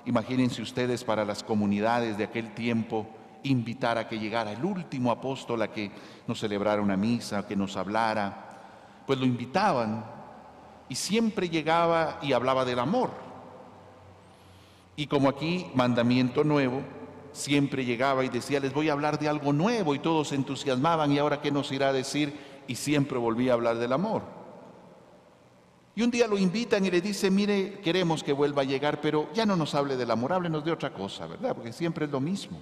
Imagínense 0.06 0.62
ustedes 0.62 1.06
para 1.06 1.24
las 1.24 1.44
comunidades 1.44 2.18
de 2.18 2.26
aquel 2.26 2.54
tiempo 2.54 3.08
invitar 3.43 3.97
a 3.97 4.08
que 4.08 4.19
llegara 4.19 4.52
el 4.52 4.63
último 4.63 5.12
apóstol 5.12 5.62
a 5.62 5.71
que 5.71 5.91
nos 6.28 6.39
celebrara 6.39 6.82
una 6.82 6.97
misa, 6.97 7.47
que 7.47 7.56
nos 7.56 7.78
hablara. 7.78 9.04
Pues 9.06 9.19
lo 9.19 9.25
invitaban 9.25 10.06
y 10.88 10.95
siempre 10.95 11.49
llegaba 11.49 12.19
y 12.21 12.34
hablaba 12.34 12.65
del 12.65 12.80
amor. 12.80 13.12
Y 14.95 15.08
como 15.08 15.30
aquí, 15.30 15.67
mandamiento 15.75 16.43
nuevo, 16.43 16.82
siempre 17.32 17.86
llegaba 17.86 18.25
y 18.25 18.30
decía, 18.30 18.60
les 18.60 18.73
voy 18.73 18.89
a 18.89 18.93
hablar 18.93 19.19
de 19.19 19.30
algo 19.30 19.54
nuevo 19.54 19.95
y 19.95 19.99
todos 19.99 20.30
se 20.30 20.36
entusiasmaban 20.36 21.12
y 21.12 21.19
ahora 21.19 21.41
qué 21.41 21.52
nos 21.52 21.71
irá 21.71 21.89
a 21.89 21.93
decir 21.93 22.38
y 22.67 22.75
siempre 22.75 23.17
volvía 23.17 23.52
a 23.52 23.56
hablar 23.56 23.78
del 23.78 23.93
amor. 23.93 24.23
Y 25.95 26.02
un 26.02 26.12
día 26.12 26.28
lo 26.28 26.38
invitan 26.38 26.86
y 26.86 26.91
le 26.91 27.02
dicen, 27.02 27.36
mire, 27.36 27.80
queremos 27.82 28.23
que 28.23 28.32
vuelva 28.32 28.62
a 28.62 28.65
llegar, 28.65 29.02
pero 29.02 29.30
ya 29.34 29.45
no 29.45 29.56
nos 29.56 29.75
hable 29.75 29.97
del 29.97 30.12
amor, 30.12 30.34
háblenos 30.34 30.63
de 30.63 30.71
otra 30.71 30.93
cosa, 30.93 31.28
¿verdad? 31.28 31.56
Porque 31.56 31.73
siempre 31.73 32.06
es 32.06 32.12
lo 32.12 32.19
mismo. 32.19 32.58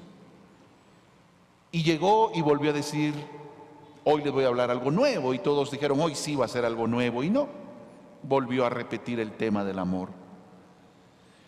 Y 1.72 1.84
llegó 1.84 2.32
y 2.34 2.42
volvió 2.42 2.72
a 2.72 2.74
decir, 2.74 3.14
hoy 4.04 4.24
les 4.24 4.32
voy 4.32 4.46
a 4.46 4.48
hablar 4.48 4.72
algo 4.72 4.92
nuevo. 4.92 5.34
Y 5.34 5.40
todos 5.40 5.72
dijeron, 5.72 6.00
hoy 6.00 6.16
sí 6.16 6.36
va 6.36 6.46
a 6.46 6.50
ser 6.50 6.66
algo 6.66 6.88
nuevo. 6.88 7.24
Y 7.24 7.30
no, 7.30 7.50
volvió 8.24 8.66
a 8.66 8.70
repetir 8.70 9.20
el 9.20 9.34
tema 9.34 9.64
del 9.64 9.80
amor. 9.80 10.10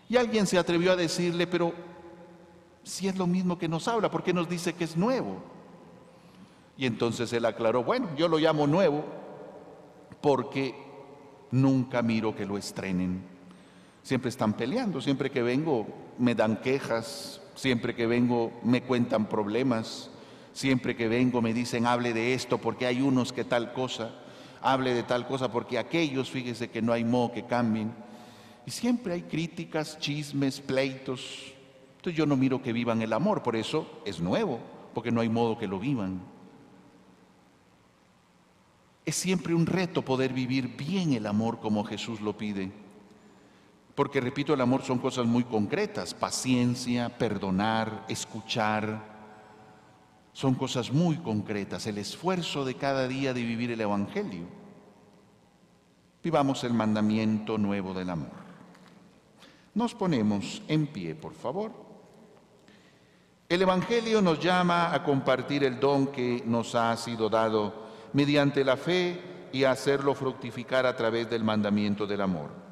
Y 0.08 0.16
alguien 0.16 0.46
se 0.46 0.58
atrevió 0.58 0.92
a 0.92 0.96
decirle, 0.96 1.46
pero 1.46 1.72
si 2.82 3.08
es 3.08 3.16
lo 3.16 3.26
mismo 3.26 3.58
que 3.58 3.68
nos 3.68 3.86
habla, 3.88 4.10
¿por 4.10 4.22
qué 4.22 4.32
nos 4.32 4.48
dice 4.48 4.74
que 4.74 4.84
es 4.84 4.96
nuevo? 4.96 5.36
Y 6.76 6.86
entonces 6.86 7.32
él 7.32 7.44
aclaró, 7.44 7.84
bueno, 7.84 8.08
yo 8.16 8.26
lo 8.26 8.38
llamo 8.38 8.66
nuevo 8.66 9.04
porque 10.20 10.74
nunca 11.50 12.02
miro 12.02 12.34
que 12.34 12.46
lo 12.46 12.58
estrenen. 12.58 13.22
Siempre 14.02 14.30
están 14.30 14.54
peleando, 14.54 15.00
siempre 15.00 15.30
que 15.30 15.42
vengo 15.42 15.86
me 16.18 16.34
dan 16.34 16.56
quejas, 16.56 17.40
siempre 17.60 17.94
que 17.94 18.06
vengo 18.06 18.58
me 18.62 18.82
cuentan 18.82 19.28
problemas, 19.28 20.10
siempre 20.54 20.96
que 20.96 21.08
vengo 21.08 21.42
me 21.42 21.52
dicen 21.52 21.86
hable 21.86 22.14
de 22.14 22.32
esto 22.32 22.56
porque 22.56 22.86
hay 22.86 23.02
unos 23.02 23.34
que 23.34 23.44
tal 23.44 23.74
cosa, 23.74 24.14
hable 24.62 24.94
de 24.94 25.02
tal 25.02 25.26
cosa 25.26 25.52
porque 25.52 25.78
aquellos, 25.78 26.30
fíjese 26.30 26.70
que 26.70 26.80
no 26.80 26.94
hay 26.94 27.04
modo 27.04 27.32
que 27.32 27.44
cambien. 27.44 27.92
Y 28.64 28.70
siempre 28.70 29.12
hay 29.12 29.22
críticas, 29.22 29.98
chismes, 29.98 30.58
pleitos, 30.58 31.52
entonces 31.96 32.16
yo 32.16 32.24
no 32.24 32.34
miro 32.34 32.62
que 32.62 32.72
vivan 32.72 33.02
el 33.02 33.12
amor, 33.12 33.42
por 33.42 33.54
eso 33.56 34.00
es 34.06 34.20
nuevo, 34.20 34.58
porque 34.94 35.12
no 35.12 35.20
hay 35.20 35.28
modo 35.28 35.58
que 35.58 35.66
lo 35.66 35.78
vivan. 35.78 36.22
Es 39.04 39.16
siempre 39.16 39.54
un 39.54 39.66
reto 39.66 40.00
poder 40.00 40.32
vivir 40.32 40.78
bien 40.78 41.12
el 41.12 41.26
amor 41.26 41.60
como 41.60 41.84
Jesús 41.84 42.22
lo 42.22 42.38
pide. 42.38 42.72
Porque, 44.00 44.18
repito, 44.22 44.54
el 44.54 44.62
amor 44.62 44.80
son 44.80 44.98
cosas 44.98 45.26
muy 45.26 45.44
concretas, 45.44 46.14
paciencia, 46.14 47.10
perdonar, 47.18 48.06
escuchar. 48.08 48.98
Son 50.32 50.54
cosas 50.54 50.90
muy 50.90 51.18
concretas, 51.18 51.86
el 51.86 51.98
esfuerzo 51.98 52.64
de 52.64 52.76
cada 52.76 53.06
día 53.06 53.34
de 53.34 53.42
vivir 53.42 53.72
el 53.72 53.80
Evangelio. 53.82 54.46
Vivamos 56.24 56.64
el 56.64 56.72
mandamiento 56.72 57.58
nuevo 57.58 57.92
del 57.92 58.08
amor. 58.08 58.30
Nos 59.74 59.94
ponemos 59.94 60.62
en 60.66 60.86
pie, 60.86 61.14
por 61.14 61.34
favor. 61.34 61.70
El 63.50 63.60
Evangelio 63.60 64.22
nos 64.22 64.40
llama 64.40 64.94
a 64.94 65.04
compartir 65.04 65.62
el 65.62 65.78
don 65.78 66.06
que 66.06 66.42
nos 66.46 66.74
ha 66.74 66.96
sido 66.96 67.28
dado 67.28 67.74
mediante 68.14 68.64
la 68.64 68.78
fe 68.78 69.48
y 69.52 69.64
a 69.64 69.72
hacerlo 69.72 70.14
fructificar 70.14 70.86
a 70.86 70.96
través 70.96 71.28
del 71.28 71.44
mandamiento 71.44 72.06
del 72.06 72.22
amor. 72.22 72.69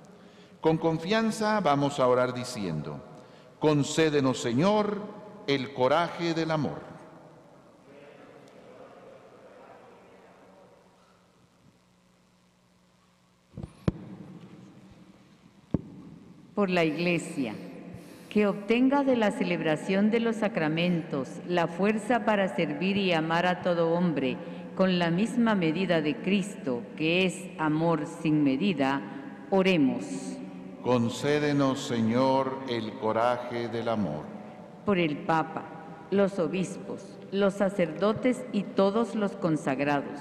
Con 0.61 0.77
confianza 0.77 1.61
vamos 1.61 2.01
a 2.01 2.09
orar 2.09 2.35
diciendo, 2.35 3.01
concédenos 3.61 4.41
Señor 4.41 5.01
el 5.47 5.73
coraje 5.73 6.35
del 6.35 6.51
amor. 6.51 6.83
Por 16.55 16.71
la 16.71 16.85
Iglesia 16.85 17.55
que 18.31 18.47
obtenga 18.47 19.05
de 19.05 19.17
la 19.17 19.31
celebración 19.31 20.11
de 20.11 20.21
los 20.21 20.37
sacramentos 20.37 21.29
la 21.49 21.67
fuerza 21.67 22.25
para 22.25 22.55
servir 22.55 22.97
y 22.97 23.13
amar 23.13 23.47
a 23.47 23.63
todo 23.63 23.93
hombre 23.93 24.37
con 24.75 24.99
la 24.99 25.11
misma 25.11 25.55
medida 25.55 26.03
de 26.03 26.17
Cristo, 26.17 26.83
que 26.97 27.25
es 27.27 27.35
amor 27.59 28.07
sin 28.23 28.45
medida, 28.45 29.03
oremos. 29.51 30.38
Concédenos, 30.83 31.81
Señor, 31.81 32.59
el 32.69 32.93
coraje 32.95 33.69
del 33.69 33.89
amor. 33.89 34.25
Por 34.85 34.99
el 34.99 35.19
Papa, 35.19 35.65
los 36.11 36.39
obispos, 36.39 37.19
los 37.33 37.55
sacerdotes 37.55 38.45
y 38.53 38.63
todos 38.63 39.15
los 39.15 39.33
consagrados, 39.33 40.19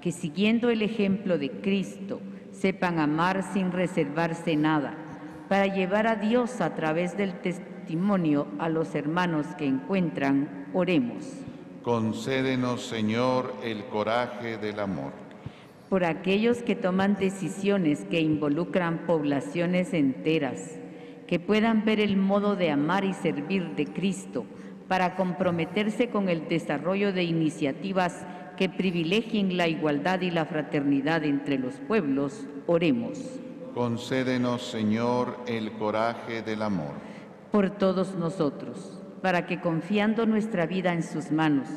que 0.00 0.12
siguiendo 0.12 0.70
el 0.70 0.82
ejemplo 0.82 1.38
de 1.38 1.50
Cristo, 1.50 2.20
sepan 2.52 2.98
amar 2.98 3.42
sin 3.52 3.72
reservarse 3.72 4.56
nada 4.56 4.94
para 5.48 5.66
llevar 5.66 6.06
a 6.06 6.14
Dios 6.14 6.60
a 6.60 6.74
través 6.76 7.16
del 7.16 7.40
testimonio 7.40 8.46
a 8.60 8.68
los 8.68 8.94
hermanos 8.94 9.46
que 9.58 9.66
encuentran, 9.66 10.68
oremos. 10.72 11.24
Concédenos, 11.82 12.86
Señor, 12.86 13.52
el 13.64 13.84
coraje 13.86 14.58
del 14.58 14.78
amor. 14.78 15.29
Por 15.90 16.04
aquellos 16.04 16.62
que 16.62 16.76
toman 16.76 17.16
decisiones 17.16 18.04
que 18.04 18.20
involucran 18.20 19.06
poblaciones 19.06 19.92
enteras, 19.92 20.78
que 21.26 21.40
puedan 21.40 21.84
ver 21.84 21.98
el 21.98 22.16
modo 22.16 22.54
de 22.54 22.70
amar 22.70 23.04
y 23.04 23.12
servir 23.12 23.74
de 23.74 23.86
Cristo 23.86 24.46
para 24.86 25.16
comprometerse 25.16 26.08
con 26.08 26.28
el 26.28 26.46
desarrollo 26.46 27.12
de 27.12 27.24
iniciativas 27.24 28.24
que 28.56 28.68
privilegien 28.68 29.56
la 29.56 29.66
igualdad 29.66 30.20
y 30.20 30.30
la 30.30 30.44
fraternidad 30.44 31.24
entre 31.24 31.58
los 31.58 31.74
pueblos, 31.80 32.46
oremos. 32.68 33.40
Concédenos, 33.74 34.62
Señor, 34.62 35.38
el 35.48 35.72
coraje 35.72 36.42
del 36.42 36.62
amor. 36.62 36.92
Por 37.50 37.70
todos 37.70 38.14
nosotros, 38.14 39.02
para 39.22 39.44
que 39.46 39.60
confiando 39.60 40.24
nuestra 40.24 40.66
vida 40.66 40.92
en 40.92 41.02
sus 41.02 41.32
manos, 41.32 41.68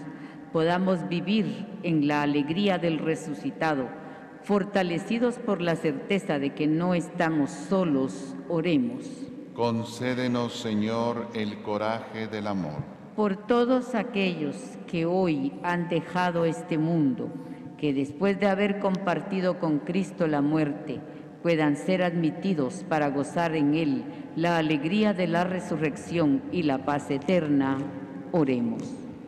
podamos 0.52 1.10
vivir 1.10 1.66
en 1.82 2.08
la 2.08 2.22
alegría 2.22 2.78
del 2.78 3.00
resucitado, 3.00 4.03
fortalecidos 4.44 5.40
por 5.40 5.62
la 5.62 5.76
certeza 5.76 6.40
de 6.40 6.54
que 6.54 6.68
no 6.68 6.94
estamos 6.94 7.52
solos, 7.52 8.36
oremos. 8.50 9.06
Concédenos, 9.54 10.54
Señor, 10.54 11.28
el 11.34 11.62
coraje 11.62 12.28
del 12.28 12.48
amor 12.48 12.94
por 13.16 13.38
todos 13.38 13.94
aquellos 13.96 14.56
que 14.88 15.06
hoy 15.06 15.54
han 15.64 15.88
dejado 15.88 16.46
este 16.46 16.78
mundo, 16.78 17.30
que 17.78 17.94
después 17.94 18.40
de 18.40 18.48
haber 18.48 18.80
compartido 18.80 19.60
con 19.60 19.80
Cristo 19.80 20.28
la 20.28 20.42
muerte, 20.42 21.00
puedan 21.44 21.76
ser 21.76 22.02
admitidos 22.02 22.86
para 22.88 23.10
gozar 23.10 23.56
en 23.56 23.76
Él 23.76 24.04
la 24.36 24.58
alegría 24.58 25.14
de 25.14 25.28
la 25.28 25.44
resurrección 25.44 26.42
y 26.52 26.64
la 26.64 26.86
paz 26.86 27.12
eterna. 27.12 27.78
Oremos. 28.32 28.84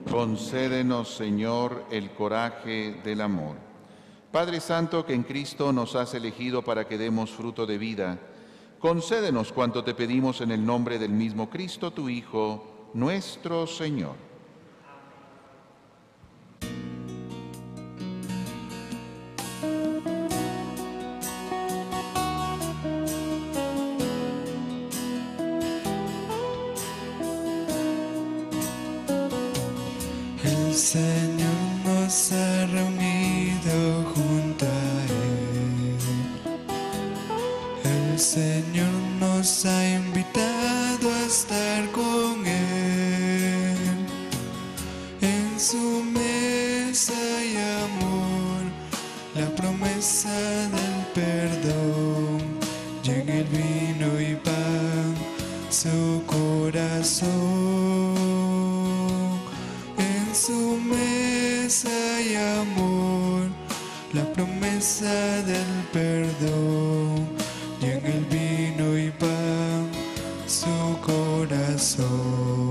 Concédenos, 0.09 1.15
Señor, 1.15 1.83
el 1.91 2.09
coraje 2.11 2.95
del 3.03 3.21
amor. 3.21 3.64
Padre 4.35 4.59
Santo, 4.59 5.05
que 5.05 5.13
en 5.13 5.23
Cristo 5.23 5.71
nos 5.71 5.95
has 5.95 6.13
elegido 6.13 6.61
para 6.61 6.85
que 6.85 6.97
demos 6.97 7.31
fruto 7.31 7.65
de 7.65 7.77
vida, 7.77 8.19
concédenos 8.79 9.53
cuanto 9.53 9.81
te 9.81 9.93
pedimos 9.93 10.41
en 10.41 10.51
el 10.51 10.65
nombre 10.65 10.99
del 10.99 11.11
mismo 11.11 11.49
Cristo, 11.49 11.91
tu 11.91 12.09
Hijo, 12.09 12.89
nuestro 12.93 13.65
Señor. 13.65 14.17
El 30.43 30.73
Señor 30.73 31.34
promesa 50.25 50.69
del 50.69 51.05
perdón, 51.13 52.39
llega 53.03 53.33
el 53.35 53.43
vino 53.45 54.19
y 54.19 54.35
pan, 54.35 55.15
su 55.69 56.23
corazón. 56.25 57.29
En 59.97 60.35
su 60.35 60.77
mesa 60.77 62.21
y 62.21 62.35
amor, 62.35 63.49
la 64.13 64.23
promesa 64.33 65.41
del 65.43 65.83
perdón, 65.93 67.27
llega 67.79 68.07
el 68.07 68.25
vino 68.25 68.97
y 68.97 69.11
pan, 69.11 69.89
su 70.47 70.97
corazón. 71.01 72.65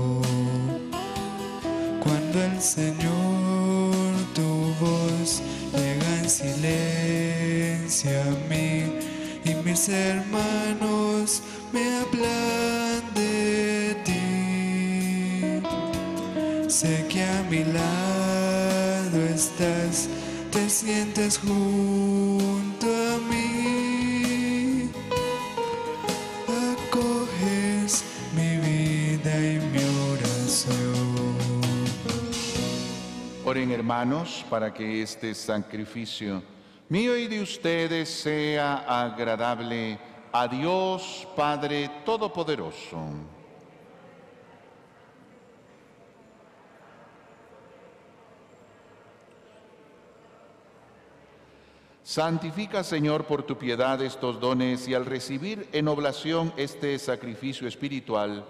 El 2.35 2.61
Señor 2.61 4.13
tu 4.33 4.73
voz 4.81 5.41
llega 5.73 6.19
en 6.19 6.29
silencio 6.29 7.24
mí 8.49 8.83
y 9.43 9.53
mis 9.63 9.89
hermanos 9.89 11.43
me 11.71 11.97
hablan 11.97 13.13
de 13.13 13.95
ti. 14.03 15.61
Sé 16.67 17.05
que 17.07 17.23
a 17.23 17.43
mi 17.43 17.63
lado 17.63 19.17
estás, 19.33 20.09
te 20.51 20.67
sientes 20.67 21.37
junto 21.37 22.87
a 22.87 23.19
mí. 23.29 24.89
Acoges 26.73 28.03
mi 28.35 28.57
vida 28.57 29.37
y 29.37 29.59
mi 29.71 29.83
oración. 30.11 31.35
Oren 33.45 33.71
hermanos 33.71 34.43
para 34.49 34.73
que 34.73 35.03
este 35.03 35.35
sacrificio 35.35 36.54
mío 36.89 37.17
y 37.17 37.27
de 37.27 37.41
ustedes 37.41 38.09
sea 38.09 38.85
agradable 39.03 39.99
a 40.31 40.47
Dios 40.47 41.27
Padre 41.35 41.89
Todopoderoso. 42.05 42.99
Santifica, 52.03 52.83
Señor, 52.83 53.25
por 53.25 53.41
tu 53.43 53.57
piedad 53.57 53.99
estos 54.01 54.39
dones 54.39 54.87
y 54.87 54.93
al 54.93 55.07
recibir 55.07 55.67
en 55.71 55.87
oblación 55.87 56.53
este 56.55 56.99
sacrificio 56.99 57.67
espiritual, 57.67 58.45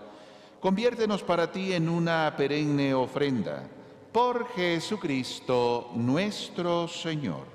conviértenos 0.59 1.23
para 1.23 1.49
ti 1.49 1.71
en 1.71 1.87
una 1.87 2.33
perenne 2.35 2.93
ofrenda 2.93 3.63
por 4.11 4.49
Jesucristo 4.49 5.89
nuestro 5.95 6.89
Señor. 6.89 7.54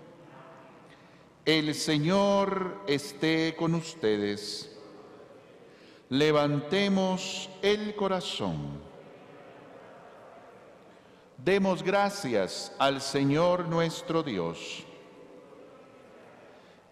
El 1.44 1.74
Señor 1.74 2.82
esté 2.86 3.54
con 3.56 3.74
ustedes. 3.74 4.70
Levantemos 6.08 7.48
el 7.62 7.94
corazón. 7.94 8.80
Demos 11.38 11.82
gracias 11.82 12.72
al 12.78 13.00
Señor 13.00 13.66
nuestro 13.66 14.22
Dios. 14.22 14.84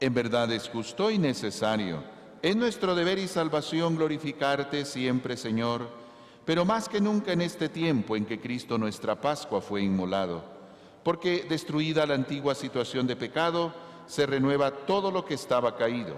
En 0.00 0.14
verdad 0.14 0.50
es 0.52 0.68
justo 0.68 1.10
y 1.10 1.18
necesario. 1.18 2.02
Es 2.40 2.56
nuestro 2.56 2.94
deber 2.94 3.18
y 3.18 3.28
salvación 3.28 3.96
glorificarte 3.96 4.84
siempre, 4.84 5.36
Señor 5.36 5.98
pero 6.48 6.64
más 6.64 6.88
que 6.88 6.98
nunca 6.98 7.34
en 7.34 7.42
este 7.42 7.68
tiempo 7.68 8.16
en 8.16 8.24
que 8.24 8.40
Cristo 8.40 8.78
nuestra 8.78 9.20
Pascua 9.20 9.60
fue 9.60 9.82
inmolado, 9.82 10.42
porque 11.04 11.44
destruida 11.46 12.06
la 12.06 12.14
antigua 12.14 12.54
situación 12.54 13.06
de 13.06 13.16
pecado, 13.16 13.70
se 14.08 14.26
renueva 14.26 14.72
todo 14.72 15.12
lo 15.12 15.24
que 15.24 15.34
estaba 15.34 15.76
caído, 15.76 16.16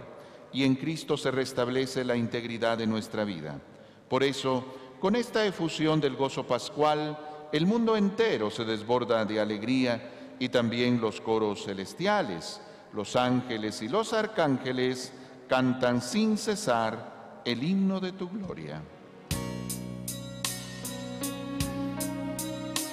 y 0.53 0.65
en 0.65 0.77
Cristo 0.77 1.17
se 1.17 1.31
restablece 1.31 2.05
la 2.05 2.17
integridad 2.17 2.79
de 2.79 2.87
nuestra 2.87 3.25
vida. 3.25 3.61
Por 4.09 4.23
eso, 4.23 4.65
con 4.99 5.17
esta 5.17 5.45
efusión 5.45 6.01
del 6.01 6.17
gozo 6.17 6.47
pascual, 6.47 7.19
el 7.53 7.67
mundo 7.67 7.97
entero 7.97 8.51
se 8.51 8.65
desborda 8.65 9.25
de 9.25 9.41
alegría 9.41 10.37
y 10.39 10.49
también 10.49 11.01
los 11.01 11.21
coros 11.21 11.65
celestiales, 11.65 12.61
los 12.93 13.17
ángeles 13.17 13.83
y 13.83 13.89
los 13.89 14.13
arcángeles 14.13 15.13
cantan 15.49 16.01
sin 16.01 16.39
cesar 16.39 17.43
el 17.45 17.63
himno 17.63 18.01
de 18.01 18.13
tu 18.13 18.29
gloria. 18.29 18.81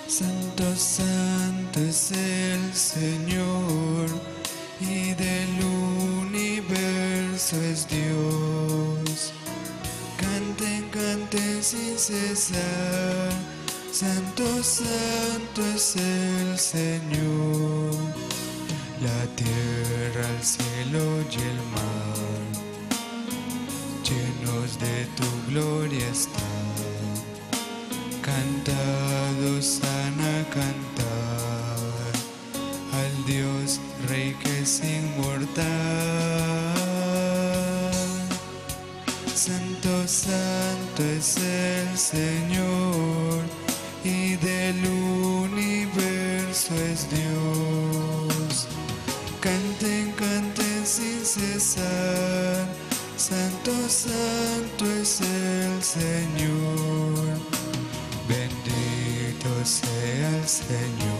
Santo, 0.07 0.75
santo 0.75 1.79
es 1.79 2.11
el 2.11 2.73
Señor 2.73 4.36
y 4.79 5.13
del 5.13 5.63
universo 5.63 7.55
es 7.61 7.87
Dios. 7.87 9.33
Canten, 10.17 10.89
canten 10.89 11.63
sin 11.63 11.97
cesar. 11.97 13.31
Santo, 13.91 14.43
santo 14.61 15.61
es 15.75 15.95
el 15.95 16.57
Señor. 16.59 17.95
La 19.01 19.25
tierra, 19.35 20.27
el 20.37 20.43
cielo 20.43 21.21
y 21.31 21.35
el 21.35 21.59
mar, 21.73 22.17
llenos 24.03 24.79
de 24.79 25.05
tu 25.15 25.51
gloria 25.51 26.07
están 26.09 26.67
cantados 28.21 29.81
a 29.83 30.16
inmortal. 34.83 35.65
Santo, 39.33 40.05
santo 40.05 41.03
es 41.03 41.37
el 41.37 41.97
Señor 41.97 43.43
y 44.03 44.35
del 44.35 44.85
universo 44.85 46.75
es 46.75 47.07
Dios. 47.09 48.67
Canten, 49.39 50.11
canten 50.11 50.85
sin 50.85 51.25
cesar. 51.25 52.67
Santo, 53.15 53.71
santo 53.87 54.85
es 55.01 55.21
el 55.21 55.81
Señor. 55.81 57.39
Bendito 58.27 59.49
sea 59.63 60.29
el 60.37 60.47
Señor. 60.47 61.16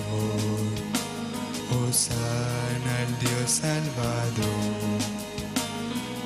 Hosanna 2.07 2.99
al 3.01 3.19
Dios 3.19 3.51
Salvador. 3.51 4.99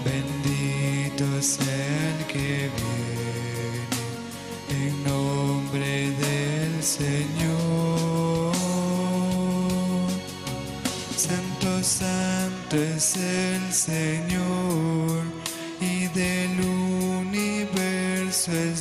Bendito 0.06 1.42
sea 1.42 2.20
el 2.20 2.26
que 2.28 2.70
viene 2.78 3.86
en 4.70 5.04
nombre 5.04 6.12
del 6.12 6.84
Señor. 6.84 8.54
Santo, 11.18 11.84
santo 11.84 12.76
es 12.78 13.16
el 13.18 13.74
Señor 13.74 15.24
y 15.80 16.08
del 16.08 16.60
universo 16.62 18.52
es 18.52 18.81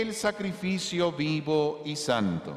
el 0.00 0.14
sacrificio 0.14 1.12
vivo 1.12 1.82
y 1.84 1.96
santo. 1.96 2.54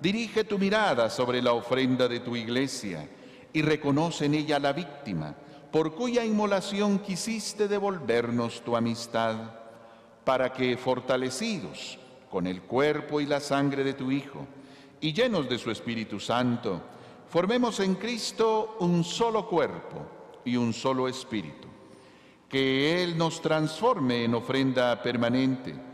Dirige 0.00 0.42
tu 0.42 0.58
mirada 0.58 1.08
sobre 1.08 1.40
la 1.40 1.52
ofrenda 1.52 2.08
de 2.08 2.18
tu 2.18 2.34
iglesia 2.34 3.08
y 3.52 3.62
reconoce 3.62 4.24
en 4.24 4.34
ella 4.34 4.58
la 4.58 4.72
víctima, 4.72 5.34
por 5.70 5.94
cuya 5.94 6.24
inmolación 6.24 6.98
quisiste 6.98 7.68
devolvernos 7.68 8.62
tu 8.62 8.76
amistad, 8.76 9.36
para 10.24 10.52
que, 10.52 10.76
fortalecidos 10.76 11.98
con 12.28 12.46
el 12.48 12.62
cuerpo 12.62 13.20
y 13.20 13.26
la 13.26 13.38
sangre 13.38 13.84
de 13.84 13.94
tu 13.94 14.10
Hijo, 14.10 14.44
y 15.00 15.12
llenos 15.12 15.48
de 15.48 15.58
su 15.58 15.70
Espíritu 15.70 16.18
Santo, 16.18 16.80
formemos 17.28 17.78
en 17.78 17.94
Cristo 17.94 18.76
un 18.80 19.04
solo 19.04 19.46
cuerpo 19.48 20.40
y 20.44 20.56
un 20.56 20.72
solo 20.72 21.06
espíritu. 21.06 21.68
Que 22.48 23.02
Él 23.02 23.16
nos 23.16 23.40
transforme 23.40 24.24
en 24.24 24.34
ofrenda 24.34 25.00
permanente 25.02 25.93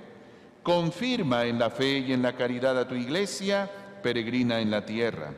Confirma 0.63 1.45
en 1.45 1.57
la 1.57 1.69
fe 1.69 1.99
y 1.99 2.13
en 2.13 2.21
la 2.21 2.33
caridad 2.33 2.77
a 2.77 2.87
tu 2.87 2.95
iglesia, 2.95 3.69
peregrina 4.03 4.59
en 4.59 4.71
la 4.71 4.85
tierra. 4.85 5.33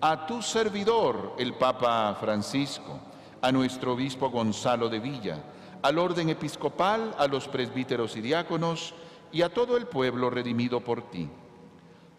a 0.00 0.26
tu 0.26 0.42
servidor, 0.42 1.34
el 1.38 1.54
Papa 1.54 2.14
Francisco, 2.20 3.00
a 3.40 3.50
nuestro 3.50 3.94
obispo 3.94 4.28
Gonzalo 4.28 4.90
de 4.90 4.98
Villa, 4.98 5.38
al 5.80 5.98
orden 5.98 6.28
episcopal, 6.28 7.14
a 7.16 7.26
los 7.26 7.48
presbíteros 7.48 8.14
y 8.16 8.20
diáconos 8.20 8.94
y 9.32 9.40
a 9.40 9.48
todo 9.48 9.78
el 9.78 9.86
pueblo 9.86 10.28
redimido 10.28 10.80
por 10.80 11.10
ti. 11.10 11.26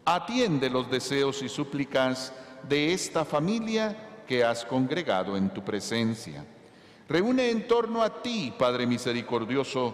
Atiende 0.03 0.71
los 0.71 0.89
deseos 0.89 1.43
y 1.43 1.49
súplicas 1.49 2.33
de 2.67 2.91
esta 2.91 3.23
familia 3.23 4.23
que 4.27 4.43
has 4.43 4.65
congregado 4.65 5.37
en 5.37 5.51
tu 5.51 5.63
presencia. 5.63 6.43
Reúne 7.07 7.51
en 7.51 7.67
torno 7.67 8.01
a 8.01 8.23
ti, 8.23 8.51
Padre 8.57 8.87
misericordioso, 8.87 9.93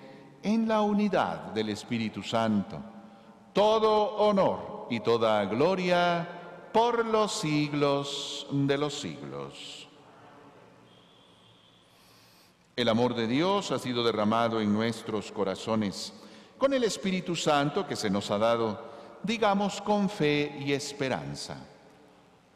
en 0.43 0.67
la 0.67 0.81
unidad 0.81 1.51
del 1.53 1.69
Espíritu 1.69 2.23
Santo, 2.23 2.79
todo 3.53 4.15
honor 4.17 4.87
y 4.89 4.99
toda 4.99 5.45
gloria 5.45 6.27
por 6.71 7.05
los 7.05 7.33
siglos 7.33 8.47
de 8.51 8.77
los 8.77 8.99
siglos. 8.99 9.87
El 12.75 12.89
amor 12.89 13.13
de 13.13 13.27
Dios 13.27 13.71
ha 13.71 13.79
sido 13.79 14.03
derramado 14.03 14.61
en 14.61 14.73
nuestros 14.73 15.31
corazones 15.31 16.13
con 16.57 16.73
el 16.73 16.83
Espíritu 16.83 17.35
Santo 17.35 17.85
que 17.85 17.95
se 17.95 18.09
nos 18.09 18.31
ha 18.31 18.37
dado, 18.37 18.91
digamos 19.23 19.81
con 19.81 20.09
fe 20.09 20.57
y 20.59 20.73
esperanza. 20.73 21.57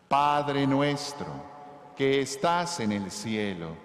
Padre 0.07 0.65
nuestro, 0.65 1.27
que 1.95 2.21
estás 2.21 2.79
en 2.79 2.91
el 2.91 3.11
cielo, 3.11 3.84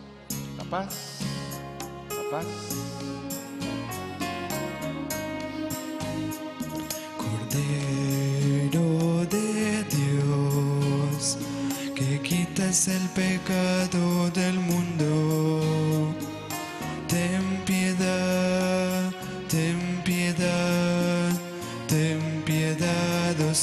La 0.71 0.77
paz. 0.77 0.95
Cordero 7.17 8.85
de 9.25 9.83
Dios, 9.91 11.37
que 11.93 12.21
quitas 12.21 12.87
el 12.87 13.05
pecado 13.09 14.29
del 14.29 14.57
mundo, 14.59 16.15
ten 17.09 17.43
piedad, 17.65 19.11
ten 19.49 20.01
piedad, 20.05 21.31
ten 21.89 22.43
piedad, 22.45 23.35
oh 23.41 23.53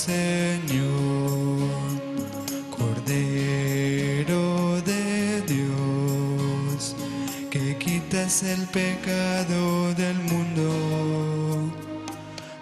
quitas 8.28 8.42
el 8.42 8.66
pecado 8.66 9.94
del 9.94 10.16
mundo. 10.16 10.70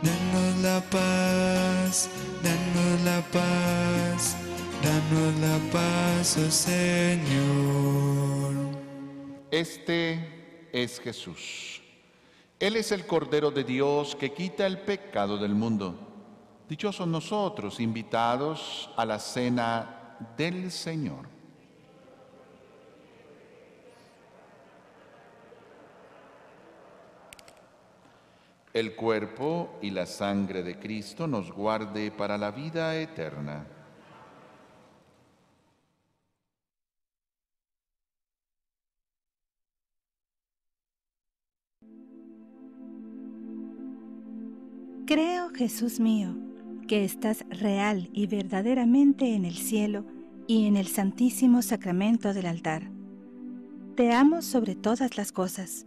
Danos 0.01 0.57
la 0.63 0.81
paz, 0.81 2.09
danos 2.43 3.01
la 3.05 3.21
paz, 3.33 4.37
danos 4.83 5.35
la 5.41 5.59
paz, 5.73 6.37
oh 6.39 6.51
Señor. 6.51 8.55
Este 9.51 10.69
es 10.73 11.01
Jesús. 11.01 11.83
Él 12.61 12.77
es 12.77 12.93
el 12.93 13.05
Cordero 13.07 13.51
de 13.51 13.65
Dios 13.65 14.15
que 14.15 14.33
quita 14.33 14.67
el 14.67 14.79
pecado 14.79 15.37
del 15.37 15.57
mundo. 15.57 15.99
Dichosos 16.69 17.09
nosotros, 17.09 17.81
invitados 17.81 18.89
a 18.97 19.05
la 19.05 19.19
cena 19.19 20.17
del 20.37 20.71
Señor. 20.71 21.36
El 28.77 28.95
cuerpo 28.95 29.79
y 29.81 29.89
la 29.89 30.05
sangre 30.05 30.63
de 30.63 30.79
Cristo 30.79 31.27
nos 31.27 31.51
guarde 31.51 32.11
para 32.11 32.37
la 32.37 32.51
vida 32.51 32.95
eterna. 33.01 33.67
Creo, 45.07 45.49
Jesús 45.55 45.99
mío, 45.99 46.37
que 46.87 47.03
estás 47.03 47.47
real 47.49 48.11
y 48.13 48.27
verdaderamente 48.27 49.35
en 49.35 49.47
el 49.47 49.57
cielo 49.57 50.05
y 50.47 50.67
en 50.67 50.77
el 50.77 50.89
santísimo 50.89 51.63
sacramento 51.63 52.35
del 52.35 52.45
altar. 52.45 52.91
Te 53.95 54.13
amo 54.13 54.43
sobre 54.43 54.75
todas 54.75 55.17
las 55.17 55.33
cosas 55.33 55.87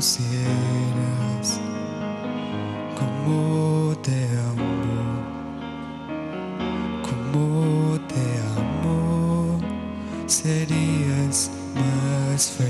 Conocieras 0.00 1.60
como 2.98 3.94
te 4.02 4.24
amo, 4.48 4.72
como 7.02 7.98
te 8.08 8.24
amo, 8.56 9.60
serías 10.26 11.50
más 11.74 12.48
feliz. 12.48 12.69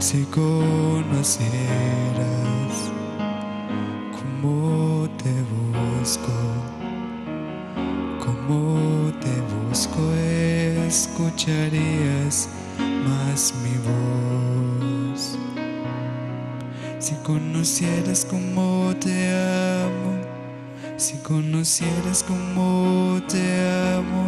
Si 0.00 0.24
conocieras 0.26 1.48
cómo 4.12 5.08
te 5.20 5.32
busco, 5.98 6.32
cómo 8.24 9.12
te 9.18 9.34
busco, 9.68 10.00
escucharías 10.86 12.48
más 12.78 13.52
mi 13.64 13.76
voz. 13.88 15.36
Si 17.00 17.14
conocieras 17.24 18.24
cómo 18.24 18.94
te 19.00 19.34
amo, 19.82 20.20
si 20.96 21.16
conocieras 21.24 22.22
cómo 22.22 23.20
te 23.28 23.68
amo, 23.96 24.27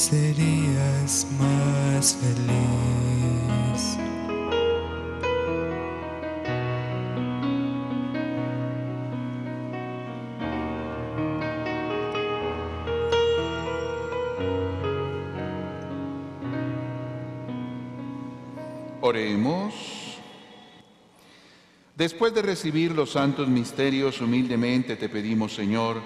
serías 0.00 1.26
más 1.38 2.16
feliz. 2.16 3.98
Oremos. 19.02 19.74
Después 21.94 22.32
de 22.32 22.40
recibir 22.40 22.92
los 22.92 23.10
santos 23.10 23.48
misterios, 23.48 24.22
humildemente 24.22 24.96
te 24.96 25.10
pedimos, 25.10 25.52
Señor, 25.54 26.00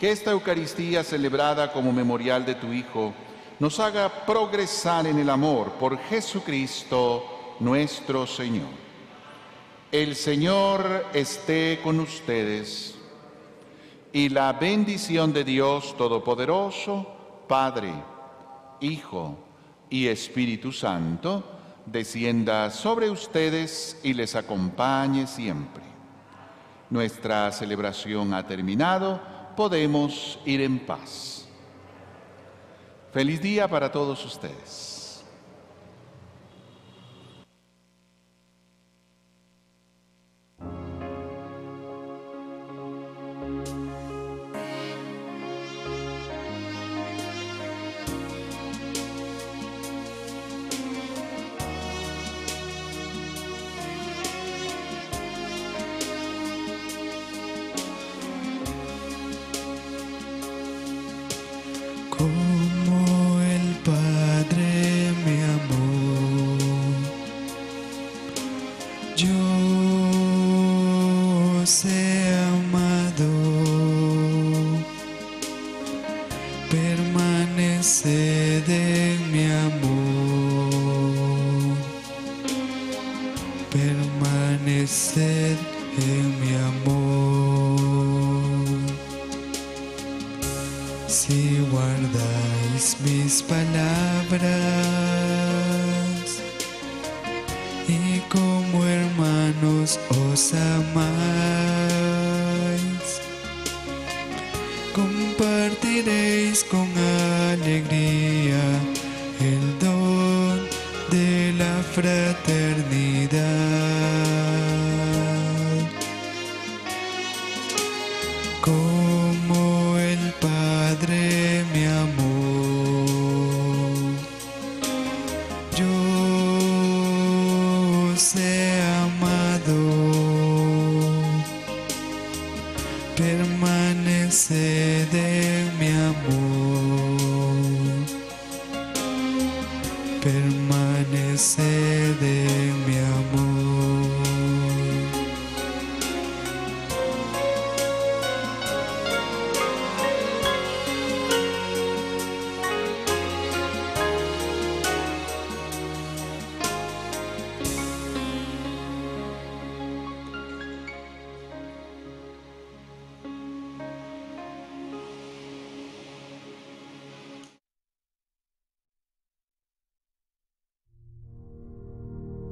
que 0.00 0.10
esta 0.10 0.32
Eucaristía 0.32 1.04
celebrada 1.04 1.72
como 1.72 1.92
memorial 1.92 2.44
de 2.44 2.56
tu 2.56 2.72
Hijo 2.72 3.14
nos 3.58 3.80
haga 3.80 4.24
progresar 4.24 5.06
en 5.06 5.18
el 5.18 5.30
amor 5.30 5.72
por 5.72 5.98
Jesucristo 5.98 7.56
nuestro 7.60 8.26
Señor. 8.26 8.88
El 9.90 10.14
Señor 10.14 11.06
esté 11.12 11.80
con 11.82 11.98
ustedes 11.98 12.94
y 14.12 14.28
la 14.28 14.52
bendición 14.52 15.32
de 15.32 15.44
Dios 15.44 15.96
Todopoderoso, 15.96 17.06
Padre, 17.48 17.92
Hijo 18.80 19.38
y 19.90 20.06
Espíritu 20.06 20.72
Santo, 20.72 21.42
descienda 21.84 22.70
sobre 22.70 23.10
ustedes 23.10 23.98
y 24.02 24.12
les 24.14 24.36
acompañe 24.36 25.26
siempre. 25.26 25.82
Nuestra 26.90 27.50
celebración 27.50 28.32
ha 28.34 28.46
terminado, 28.46 29.20
podemos 29.56 30.38
ir 30.44 30.60
en 30.60 30.78
paz. 30.78 31.47
Feliz 33.18 33.40
día 33.40 33.66
para 33.66 33.90
todos 33.90 34.24
ustedes. 34.24 34.87